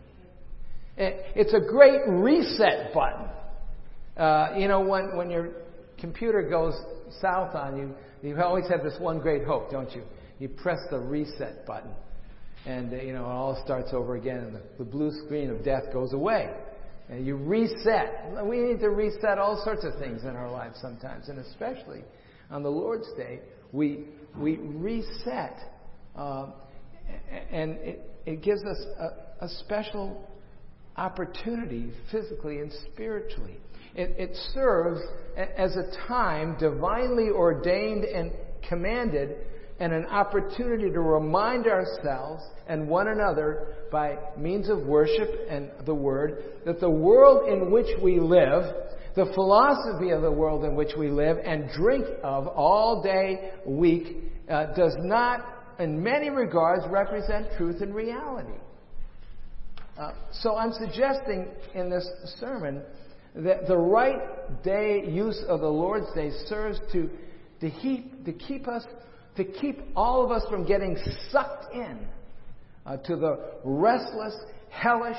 It's 0.97 1.53
a 1.53 1.59
great 1.59 2.01
reset 2.07 2.93
button. 2.93 3.27
Uh, 4.17 4.55
you 4.57 4.67
know, 4.67 4.81
when, 4.81 5.15
when 5.15 5.29
your 5.29 5.49
computer 5.99 6.41
goes 6.41 6.73
south 7.21 7.55
on 7.55 7.77
you, 7.77 7.95
you 8.23 8.41
always 8.41 8.67
have 8.67 8.83
this 8.83 8.95
one 8.99 9.19
great 9.19 9.43
hope, 9.43 9.69
don't 9.69 9.91
you? 9.93 10.03
You 10.39 10.49
press 10.49 10.79
the 10.89 10.99
reset 10.99 11.65
button, 11.65 11.91
and 12.65 12.91
uh, 12.91 12.97
you 12.97 13.13
know 13.13 13.25
it 13.25 13.27
all 13.27 13.61
starts 13.63 13.89
over 13.93 14.15
again, 14.15 14.37
and 14.37 14.55
the, 14.55 14.61
the 14.79 14.83
blue 14.83 15.11
screen 15.25 15.49
of 15.49 15.63
death 15.63 15.83
goes 15.93 16.13
away. 16.13 16.51
And 17.09 17.25
you 17.25 17.35
reset. 17.35 18.45
We 18.45 18.59
need 18.59 18.79
to 18.81 18.89
reset 18.89 19.37
all 19.37 19.61
sorts 19.63 19.85
of 19.85 19.97
things 19.99 20.23
in 20.23 20.29
our 20.29 20.51
lives 20.51 20.77
sometimes, 20.81 21.29
and 21.29 21.39
especially 21.39 22.03
on 22.51 22.63
the 22.63 22.69
Lord's 22.69 23.07
Day, 23.15 23.39
we 23.71 24.05
we 24.37 24.57
reset, 24.57 25.57
uh, 26.15 26.47
and 27.51 27.71
it, 27.77 28.09
it 28.25 28.41
gives 28.41 28.63
us 28.63 28.77
a, 28.99 29.45
a 29.45 29.49
special 29.59 30.27
opportunity 30.95 31.91
physically 32.11 32.59
and 32.59 32.71
spiritually. 32.91 33.57
It, 33.95 34.15
it 34.17 34.37
serves 34.53 35.01
as 35.35 35.75
a 35.75 36.07
time 36.07 36.57
divinely 36.59 37.29
ordained 37.29 38.03
and 38.03 38.31
commanded 38.67 39.37
and 39.79 39.93
an 39.93 40.05
opportunity 40.07 40.89
to 40.89 40.99
remind 40.99 41.67
ourselves 41.67 42.43
and 42.67 42.87
one 42.87 43.07
another 43.07 43.75
by 43.91 44.17
means 44.37 44.69
of 44.69 44.79
worship 44.85 45.29
and 45.49 45.69
the 45.85 45.93
Word 45.93 46.43
that 46.65 46.79
the 46.79 46.89
world 46.89 47.47
in 47.49 47.71
which 47.71 47.87
we 48.01 48.19
live, 48.19 48.63
the 49.15 49.31
philosophy 49.33 50.09
of 50.09 50.21
the 50.21 50.31
world 50.31 50.63
in 50.63 50.75
which 50.75 50.91
we 50.97 51.09
live 51.09 51.37
and 51.43 51.69
drink 51.75 52.05
of 52.23 52.47
all 52.47 53.03
day, 53.03 53.51
week, 53.65 54.17
uh, 54.49 54.73
does 54.75 54.95
not, 54.99 55.56
in 55.79 56.01
many 56.01 56.29
regards, 56.29 56.83
represent 56.89 57.47
truth 57.57 57.81
and 57.81 57.93
reality. 57.93 58.59
Uh, 59.97 60.11
so 60.31 60.55
I'm 60.55 60.73
suggesting 60.73 61.47
in 61.73 61.89
this 61.89 62.07
sermon 62.39 62.83
that 63.35 63.67
the 63.67 63.77
right 63.77 64.63
day 64.63 65.03
use 65.07 65.43
of 65.47 65.59
the 65.59 65.67
Lord's 65.67 66.11
Day 66.13 66.31
serves 66.45 66.79
to, 66.91 67.09
to, 67.61 67.69
heap, 67.69 68.25
to 68.25 68.33
keep 68.33 68.67
us, 68.67 68.83
to 69.35 69.43
keep 69.43 69.79
all 69.95 70.23
of 70.23 70.31
us 70.31 70.43
from 70.49 70.65
getting 70.65 70.97
sucked 71.31 71.73
in 71.73 71.99
uh, 72.85 72.97
to 72.97 73.15
the 73.15 73.39
restless, 73.63 74.35
hellish, 74.69 75.17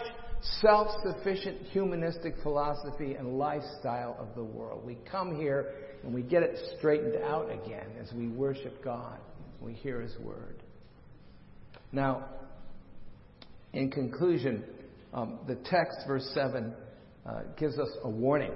self-sufficient 0.61 1.63
humanistic 1.73 2.35
philosophy 2.43 3.15
and 3.15 3.39
lifestyle 3.39 4.17
of 4.21 4.29
the 4.37 4.45
world. 4.45 4.85
We 4.85 4.97
come 5.11 5.37
here 5.37 5.75
and 6.05 6.15
we 6.15 6.23
get 6.23 6.43
it 6.43 6.57
straightened 6.79 7.17
out 7.25 7.51
again 7.51 7.87
as 8.01 8.13
we 8.13 8.29
worship 8.29 8.83
God. 8.85 9.19
We 9.61 9.73
hear 9.73 10.01
His 10.01 10.17
Word. 10.19 10.63
Now, 11.93 12.27
in 13.73 13.91
conclusion, 13.91 14.65
um, 15.13 15.39
the 15.47 15.57
text, 15.57 15.99
verse 16.07 16.29
7, 16.35 16.75
uh, 17.27 17.41
gives 17.59 17.79
us 17.79 17.89
a 18.05 18.09
warning. 18.09 18.53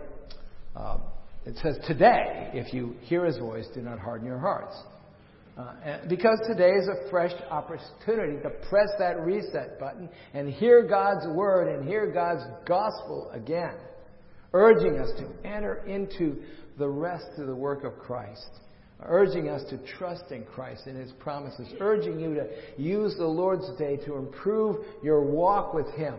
Uh, 0.76 0.98
it 1.44 1.56
says, 1.62 1.76
Today, 1.86 2.50
if 2.54 2.72
you 2.72 2.94
hear 3.02 3.24
his 3.24 3.38
voice, 3.38 3.66
do 3.74 3.80
not 3.80 3.98
harden 3.98 4.26
your 4.26 4.38
hearts. 4.38 4.76
Uh, 5.56 5.98
because 6.08 6.38
today 6.50 6.70
is 6.70 6.88
a 6.88 7.10
fresh 7.10 7.32
opportunity 7.50 8.40
to 8.42 8.48
press 8.70 8.88
that 8.98 9.20
reset 9.20 9.78
button 9.78 10.08
and 10.32 10.48
hear 10.48 10.82
God's 10.82 11.26
word 11.34 11.68
and 11.68 11.86
hear 11.86 12.10
God's 12.10 12.42
gospel 12.66 13.30
again, 13.34 13.74
urging 14.54 14.98
us 14.98 15.10
to 15.18 15.46
enter 15.46 15.84
into 15.86 16.42
the 16.78 16.88
rest 16.88 17.26
of 17.36 17.46
the 17.48 17.54
work 17.54 17.84
of 17.84 17.98
Christ, 17.98 18.48
urging 19.06 19.48
us 19.48 19.62
to 19.70 19.78
trust 19.98 20.30
in 20.30 20.44
Christ 20.44 20.86
and 20.86 20.96
His 20.96 21.12
promises, 21.12 21.68
urging 21.80 22.20
you 22.20 22.34
to 22.34 22.48
use 22.76 23.14
the 23.16 23.26
Lord's 23.26 23.70
day 23.78 23.96
to 24.04 24.16
improve 24.16 24.76
your 25.02 25.22
walk 25.22 25.74
with 25.74 25.92
Him 25.94 26.14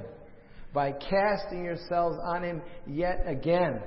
by 0.74 0.92
casting 0.92 1.64
yourselves 1.64 2.18
on 2.24 2.44
him 2.44 2.62
yet 2.88 3.24
again. 3.28 3.80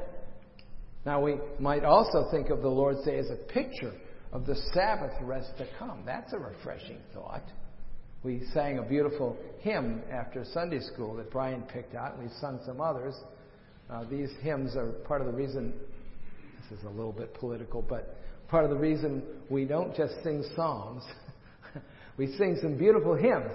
Now, 1.05 1.21
we 1.21 1.37
might 1.59 1.85
also 1.85 2.29
think 2.31 2.51
of 2.51 2.63
the 2.63 2.69
Lord's 2.69 3.05
Day 3.05 3.19
as 3.19 3.31
a 3.31 3.53
picture 3.53 3.93
of 4.33 4.47
the 4.47 4.57
Sabbath 4.73 5.13
rest 5.23 5.51
to 5.59 5.67
come. 5.79 6.03
That's 6.07 6.33
a 6.33 6.39
refreshing 6.39 6.99
thought. 7.13 7.45
We 8.23 8.43
sang 8.53 8.79
a 8.79 8.83
beautiful 8.83 9.37
hymn 9.61 10.03
after 10.11 10.45
Sunday 10.53 10.81
school 10.81 11.17
that 11.17 11.31
Brian 11.31 11.63
picked 11.63 11.95
out, 11.95 12.15
and 12.15 12.23
we've 12.23 12.39
sung 12.41 12.61
some 12.67 12.81
others. 12.81 13.15
Uh, 13.89 14.05
these 14.11 14.31
hymns 14.43 14.75
are 14.77 14.93
part 15.07 15.21
of 15.21 15.29
the 15.29 15.33
reason, 15.33 15.75
this 16.69 16.79
is 16.79 16.85
a 16.85 16.91
little 16.91 17.13
bit 17.13 17.35
political, 17.35 17.83
but 17.83 18.17
part 18.49 18.65
of 18.65 18.71
the 18.71 18.77
reason 18.77 19.23
we 19.51 19.65
don't 19.65 19.95
just 19.97 20.15
sing 20.23 20.45
psalms. 20.55 21.03
we 22.17 22.27
sing 22.37 22.59
some 22.61 22.77
beautiful 22.77 23.15
hymns 23.15 23.53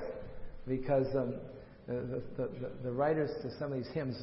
because 0.67 1.07
um, 1.15 1.35
the, 1.87 2.21
the, 2.37 2.49
the, 2.83 2.91
writers 2.91 3.31
to 3.41 3.49
some 3.57 3.71
of 3.71 3.77
these 3.77 3.91
hymns 3.93 4.21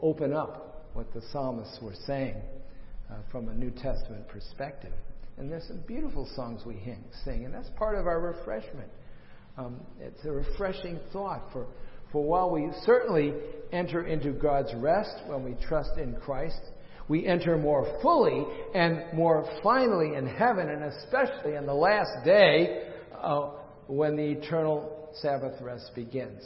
open 0.00 0.32
up 0.32 0.88
what 0.94 1.12
the 1.12 1.22
psalmists 1.32 1.78
were 1.82 1.94
saying 2.06 2.36
uh, 3.10 3.14
from 3.30 3.48
a 3.48 3.54
New 3.54 3.70
Testament 3.70 4.26
perspective. 4.28 4.92
And 5.36 5.50
there's 5.50 5.66
some 5.66 5.80
beautiful 5.86 6.26
songs 6.34 6.62
we 6.64 6.80
sing, 7.24 7.44
and 7.44 7.52
that's 7.52 7.68
part 7.76 7.98
of 7.98 8.06
our 8.06 8.20
refreshment. 8.20 8.88
Um, 9.58 9.80
it's 10.00 10.24
a 10.24 10.30
refreshing 10.30 10.98
thought 11.12 11.42
for, 11.52 11.66
for 12.12 12.24
while 12.24 12.50
we 12.50 12.70
certainly 12.84 13.34
enter 13.72 14.06
into 14.06 14.32
God's 14.32 14.72
rest 14.74 15.14
when 15.26 15.44
we 15.44 15.54
trust 15.66 15.98
in 15.98 16.16
Christ, 16.24 16.60
we 17.08 17.26
enter 17.26 17.56
more 17.56 17.98
fully 18.02 18.44
and 18.74 19.04
more 19.12 19.48
finally 19.62 20.16
in 20.16 20.26
heaven, 20.26 20.68
and 20.68 20.84
especially 20.84 21.54
in 21.54 21.66
the 21.66 21.74
last 21.74 22.24
day 22.24 22.88
uh, 23.20 23.50
when 23.86 24.16
the 24.16 24.24
eternal 24.24 25.10
Sabbath 25.20 25.60
rest 25.62 25.92
begins 25.94 26.42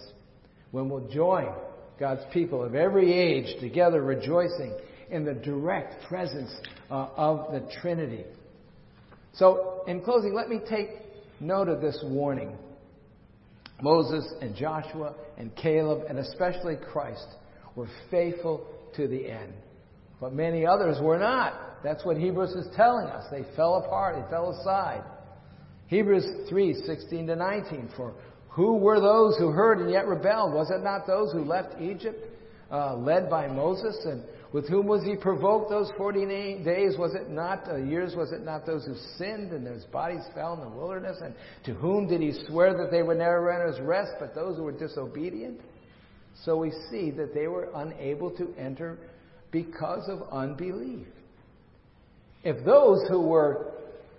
when 0.70 0.88
we'll 0.88 1.08
join 1.08 1.52
God's 1.98 2.22
people 2.32 2.62
of 2.62 2.74
every 2.74 3.12
age 3.12 3.60
together 3.60 4.02
rejoicing 4.02 4.74
in 5.10 5.24
the 5.24 5.34
direct 5.34 6.02
presence 6.08 6.50
uh, 6.90 7.08
of 7.16 7.52
the 7.52 7.68
Trinity. 7.80 8.24
So, 9.34 9.82
in 9.86 10.00
closing, 10.00 10.34
let 10.34 10.48
me 10.48 10.60
take 10.68 10.88
note 11.40 11.68
of 11.68 11.80
this 11.80 11.98
warning. 12.04 12.56
Moses 13.82 14.32
and 14.40 14.54
Joshua 14.54 15.14
and 15.38 15.54
Caleb, 15.56 16.02
and 16.08 16.18
especially 16.18 16.76
Christ, 16.92 17.26
were 17.74 17.88
faithful 18.10 18.66
to 18.96 19.08
the 19.08 19.30
end. 19.30 19.52
But 20.20 20.34
many 20.34 20.66
others 20.66 20.98
were 21.00 21.18
not. 21.18 21.82
That's 21.82 22.04
what 22.04 22.16
Hebrews 22.18 22.50
is 22.50 22.66
telling 22.76 23.06
us. 23.06 23.24
They 23.30 23.44
fell 23.56 23.76
apart, 23.76 24.16
they 24.16 24.30
fell 24.30 24.50
aside. 24.50 25.02
Hebrews 25.86 26.48
3 26.48 26.74
16 26.86 27.26
to 27.26 27.36
19. 27.36 27.90
For 27.96 28.14
who 28.50 28.76
were 28.76 29.00
those 29.00 29.36
who 29.38 29.48
heard 29.48 29.78
and 29.78 29.90
yet 29.90 30.06
rebelled? 30.06 30.52
Was 30.52 30.70
it 30.70 30.82
not 30.82 31.06
those 31.06 31.32
who 31.32 31.44
left 31.44 31.80
Egypt, 31.80 32.18
uh, 32.70 32.96
led 32.96 33.30
by 33.30 33.46
Moses? 33.46 33.96
And 34.04 34.22
with 34.52 34.68
whom 34.68 34.86
was 34.86 35.04
he 35.04 35.16
provoked 35.16 35.70
those 35.70 35.90
40 35.96 36.26
days? 36.64 36.98
Was 36.98 37.14
it 37.14 37.30
not 37.30 37.68
uh, 37.68 37.76
years? 37.76 38.14
Was 38.16 38.32
it 38.32 38.44
not 38.44 38.66
those 38.66 38.84
who 38.84 38.94
sinned 39.16 39.52
and 39.52 39.66
whose 39.66 39.84
bodies 39.84 40.22
fell 40.34 40.54
in 40.54 40.60
the 40.60 40.76
wilderness? 40.76 41.18
And 41.22 41.34
to 41.64 41.74
whom 41.74 42.08
did 42.08 42.20
he 42.20 42.32
swear 42.48 42.76
that 42.76 42.90
they 42.90 43.02
would 43.02 43.18
never 43.18 43.52
enter 43.52 43.72
his 43.72 43.80
rest, 43.80 44.12
but 44.18 44.34
those 44.34 44.56
who 44.56 44.64
were 44.64 44.72
disobedient? 44.72 45.60
So 46.44 46.56
we 46.56 46.72
see 46.90 47.10
that 47.12 47.34
they 47.34 47.46
were 47.46 47.68
unable 47.74 48.30
to 48.32 48.52
enter 48.58 48.98
because 49.50 50.08
of 50.08 50.22
unbelief. 50.32 51.06
If 52.42 52.64
those 52.64 53.06
who 53.08 53.20
were 53.20 53.72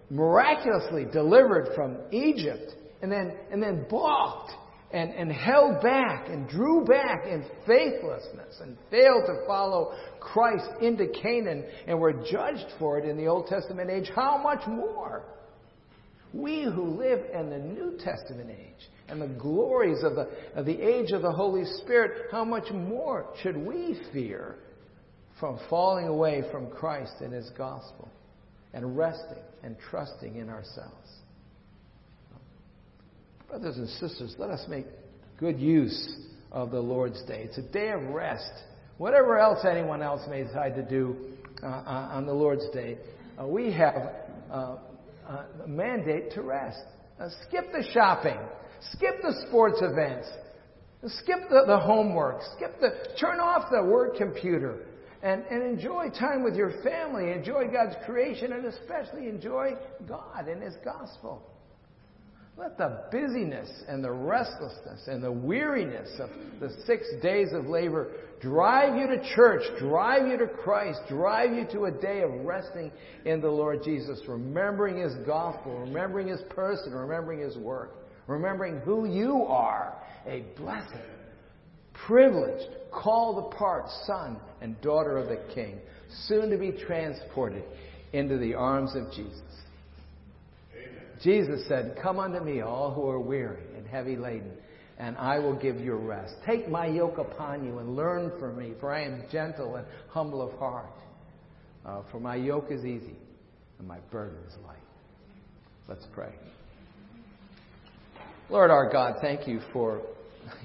miraculously 0.09 1.05
delivered 1.11 1.69
from 1.73 1.97
Egypt 2.11 2.73
and 3.01 3.11
then, 3.11 3.33
and 3.51 3.63
then 3.63 3.85
balked 3.89 4.51
and, 4.91 5.11
and 5.11 5.31
held 5.31 5.81
back 5.81 6.27
and 6.27 6.47
drew 6.49 6.83
back 6.85 7.25
in 7.25 7.45
faithlessness 7.65 8.59
and 8.61 8.77
failed 8.89 9.23
to 9.25 9.45
follow 9.47 9.93
Christ 10.19 10.69
into 10.81 11.07
Canaan 11.07 11.65
and 11.87 11.99
were 11.99 12.13
judged 12.13 12.67
for 12.77 12.99
it 12.99 13.05
in 13.05 13.17
the 13.17 13.27
Old 13.27 13.47
Testament 13.47 13.89
age, 13.89 14.11
how 14.13 14.37
much 14.37 14.67
more? 14.67 15.23
We 16.33 16.63
who 16.63 16.97
live 16.97 17.19
in 17.33 17.49
the 17.49 17.57
New 17.57 17.97
Testament 17.97 18.49
age 18.49 18.89
and 19.07 19.21
the 19.21 19.27
glories 19.27 20.03
of 20.03 20.15
the, 20.15 20.29
of 20.55 20.65
the 20.65 20.79
age 20.81 21.11
of 21.11 21.21
the 21.21 21.31
Holy 21.31 21.65
Spirit, 21.81 22.27
how 22.31 22.45
much 22.45 22.71
more 22.71 23.27
should 23.41 23.57
we 23.57 23.99
fear 24.13 24.57
from 25.39 25.59
falling 25.69 26.07
away 26.07 26.43
from 26.51 26.69
Christ 26.69 27.13
and 27.21 27.33
His 27.33 27.49
gospel 27.57 28.09
and 28.73 28.97
resting 28.97 29.43
and 29.63 29.75
trusting 29.89 30.35
in 30.35 30.49
ourselves? 30.49 31.09
Brothers 33.49 33.77
and 33.77 33.89
sisters, 33.89 34.35
let 34.37 34.49
us 34.49 34.63
make 34.69 34.85
good 35.37 35.59
use 35.59 36.15
of 36.51 36.71
the 36.71 36.79
Lord's 36.79 37.21
Day. 37.23 37.43
It's 37.49 37.57
a 37.57 37.71
day 37.73 37.89
of 37.89 38.01
rest. 38.01 38.51
Whatever 38.97 39.39
else 39.39 39.65
anyone 39.69 40.01
else 40.01 40.21
may 40.29 40.43
decide 40.43 40.75
to 40.75 40.83
do 40.83 41.15
uh, 41.63 41.65
uh 41.65 42.09
on 42.13 42.25
the 42.25 42.33
Lord's 42.33 42.69
Day, 42.71 42.97
uh, 43.39 43.45
we 43.45 43.71
have 43.73 44.13
uh, 44.49 44.77
uh 45.27 45.43
a 45.63 45.67
mandate 45.67 46.31
to 46.31 46.41
rest. 46.41 46.79
Uh, 47.19 47.29
skip 47.47 47.71
the 47.71 47.83
shopping. 47.93 48.37
Skip 48.93 49.21
the 49.21 49.33
sports 49.47 49.79
events. 49.81 50.27
Skip 51.05 51.49
the, 51.49 51.63
the 51.67 51.79
homework. 51.79 52.41
Skip 52.55 52.79
the, 52.79 52.89
turn 53.19 53.39
off 53.39 53.69
the 53.71 53.83
work 53.83 54.15
computer 54.15 54.85
and, 55.23 55.43
and 55.49 55.63
enjoy 55.63 56.09
time 56.09 56.43
with 56.43 56.55
your 56.55 56.81
family. 56.83 57.31
Enjoy 57.31 57.67
God's 57.67 57.95
creation 58.05 58.53
and 58.53 58.65
especially 58.65 59.27
enjoy 59.27 59.73
God 60.07 60.47
and 60.47 60.61
His 60.61 60.75
gospel. 60.83 61.43
Let 62.57 62.77
the 62.77 63.05
busyness 63.11 63.69
and 63.87 64.03
the 64.03 64.11
restlessness 64.11 65.07
and 65.07 65.23
the 65.23 65.31
weariness 65.31 66.09
of 66.19 66.29
the 66.59 66.69
six 66.85 67.05
days 67.21 67.47
of 67.53 67.65
labor 67.65 68.11
drive 68.41 68.97
you 68.97 69.07
to 69.07 69.35
church, 69.35 69.61
drive 69.79 70.27
you 70.27 70.37
to 70.37 70.47
Christ, 70.47 70.99
drive 71.07 71.53
you 71.53 71.65
to 71.71 71.85
a 71.85 71.91
day 71.91 72.21
of 72.21 72.31
resting 72.45 72.91
in 73.25 73.39
the 73.41 73.49
Lord 73.49 73.83
Jesus, 73.83 74.19
remembering 74.27 74.97
His 74.97 75.13
gospel, 75.25 75.79
remembering 75.79 76.27
His 76.27 76.41
person, 76.49 76.93
remembering 76.93 77.39
His 77.39 77.57
work, 77.57 77.95
remembering 78.27 78.79
who 78.79 79.05
you 79.05 79.43
are, 79.45 79.95
a 80.27 80.43
blessed, 80.57 80.93
privileged, 82.05 82.67
called 82.91 83.51
apart 83.51 83.85
son 84.05 84.37
and 84.61 84.79
daughter 84.81 85.17
of 85.17 85.27
the 85.27 85.41
King, 85.53 85.79
soon 86.27 86.49
to 86.49 86.57
be 86.57 86.71
transported 86.71 87.63
into 88.13 88.37
the 88.37 88.53
arms 88.53 88.95
of 88.95 89.11
Jesus. 89.11 89.41
Jesus 91.23 91.67
said, 91.67 91.97
Come 92.01 92.19
unto 92.19 92.43
me, 92.43 92.61
all 92.61 92.93
who 92.93 93.07
are 93.07 93.19
weary 93.19 93.63
and 93.77 93.87
heavy 93.87 94.15
laden, 94.15 94.51
and 94.97 95.15
I 95.17 95.39
will 95.39 95.55
give 95.55 95.79
you 95.79 95.95
rest. 95.95 96.33
Take 96.45 96.67
my 96.67 96.87
yoke 96.87 97.17
upon 97.17 97.65
you 97.65 97.79
and 97.79 97.95
learn 97.95 98.31
from 98.39 98.57
me, 98.57 98.73
for 98.79 98.91
I 98.91 99.03
am 99.03 99.23
gentle 99.31 99.75
and 99.75 99.85
humble 100.09 100.41
of 100.41 100.57
heart. 100.57 100.91
Uh, 101.85 102.01
for 102.11 102.19
my 102.19 102.35
yoke 102.35 102.67
is 102.69 102.85
easy 102.85 103.15
and 103.79 103.87
my 103.87 103.97
burden 104.11 104.37
is 104.47 104.53
light. 104.65 104.77
Let's 105.87 106.05
pray. 106.13 106.33
Lord 108.49 108.69
our 108.69 108.91
God, 108.91 109.15
thank 109.21 109.47
you 109.47 109.61
for 109.73 110.01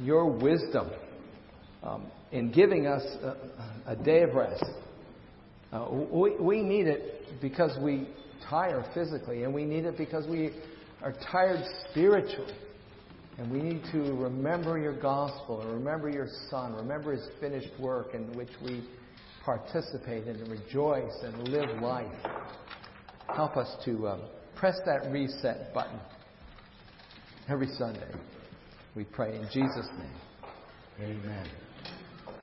your 0.03 0.27
wisdom 0.27 0.91
um, 1.83 2.07
in 2.33 2.51
giving 2.53 2.87
us 2.87 3.03
a, 3.23 3.93
a 3.93 3.97
day 3.97 4.23
of 4.23 4.35
rest. 4.35 4.65
Uh, 5.73 5.89
we, 5.91 6.37
we 6.39 6.63
need 6.63 6.87
it 6.87 7.41
because 7.41 7.77
we 7.83 8.09
tire 8.49 8.85
physically, 8.95 9.43
and 9.43 9.53
we 9.53 9.65
need 9.65 9.85
it 9.85 9.97
because 9.97 10.27
we 10.27 10.51
are 11.03 11.15
tired 11.31 11.63
spiritually. 11.91 12.55
And 13.39 13.53
we 13.53 13.61
need 13.61 13.83
to 13.93 13.99
remember 14.15 14.79
your 14.79 14.99
gospel 14.99 15.61
and 15.61 15.71
remember 15.71 16.09
your 16.09 16.29
Son, 16.51 16.73
remember 16.75 17.13
his 17.13 17.29
finished 17.39 17.69
work 17.79 18.15
in 18.15 18.35
which 18.35 18.49
we 18.65 18.89
participate 19.45 20.27
and 20.27 20.49
rejoice 20.49 21.13
and 21.23 21.49
live 21.49 21.83
life. 21.83 22.07
Help 23.35 23.57
us 23.59 23.69
to 23.85 24.09
um, 24.09 24.23
press 24.55 24.77
that 24.87 25.11
reset 25.11 25.75
button 25.75 26.01
every 27.49 27.69
Sunday. 27.77 28.11
We 28.95 29.05
pray 29.05 29.37
in 29.37 29.45
Jesus' 29.53 29.89
name. 29.99 30.17
Amen. 31.01 31.66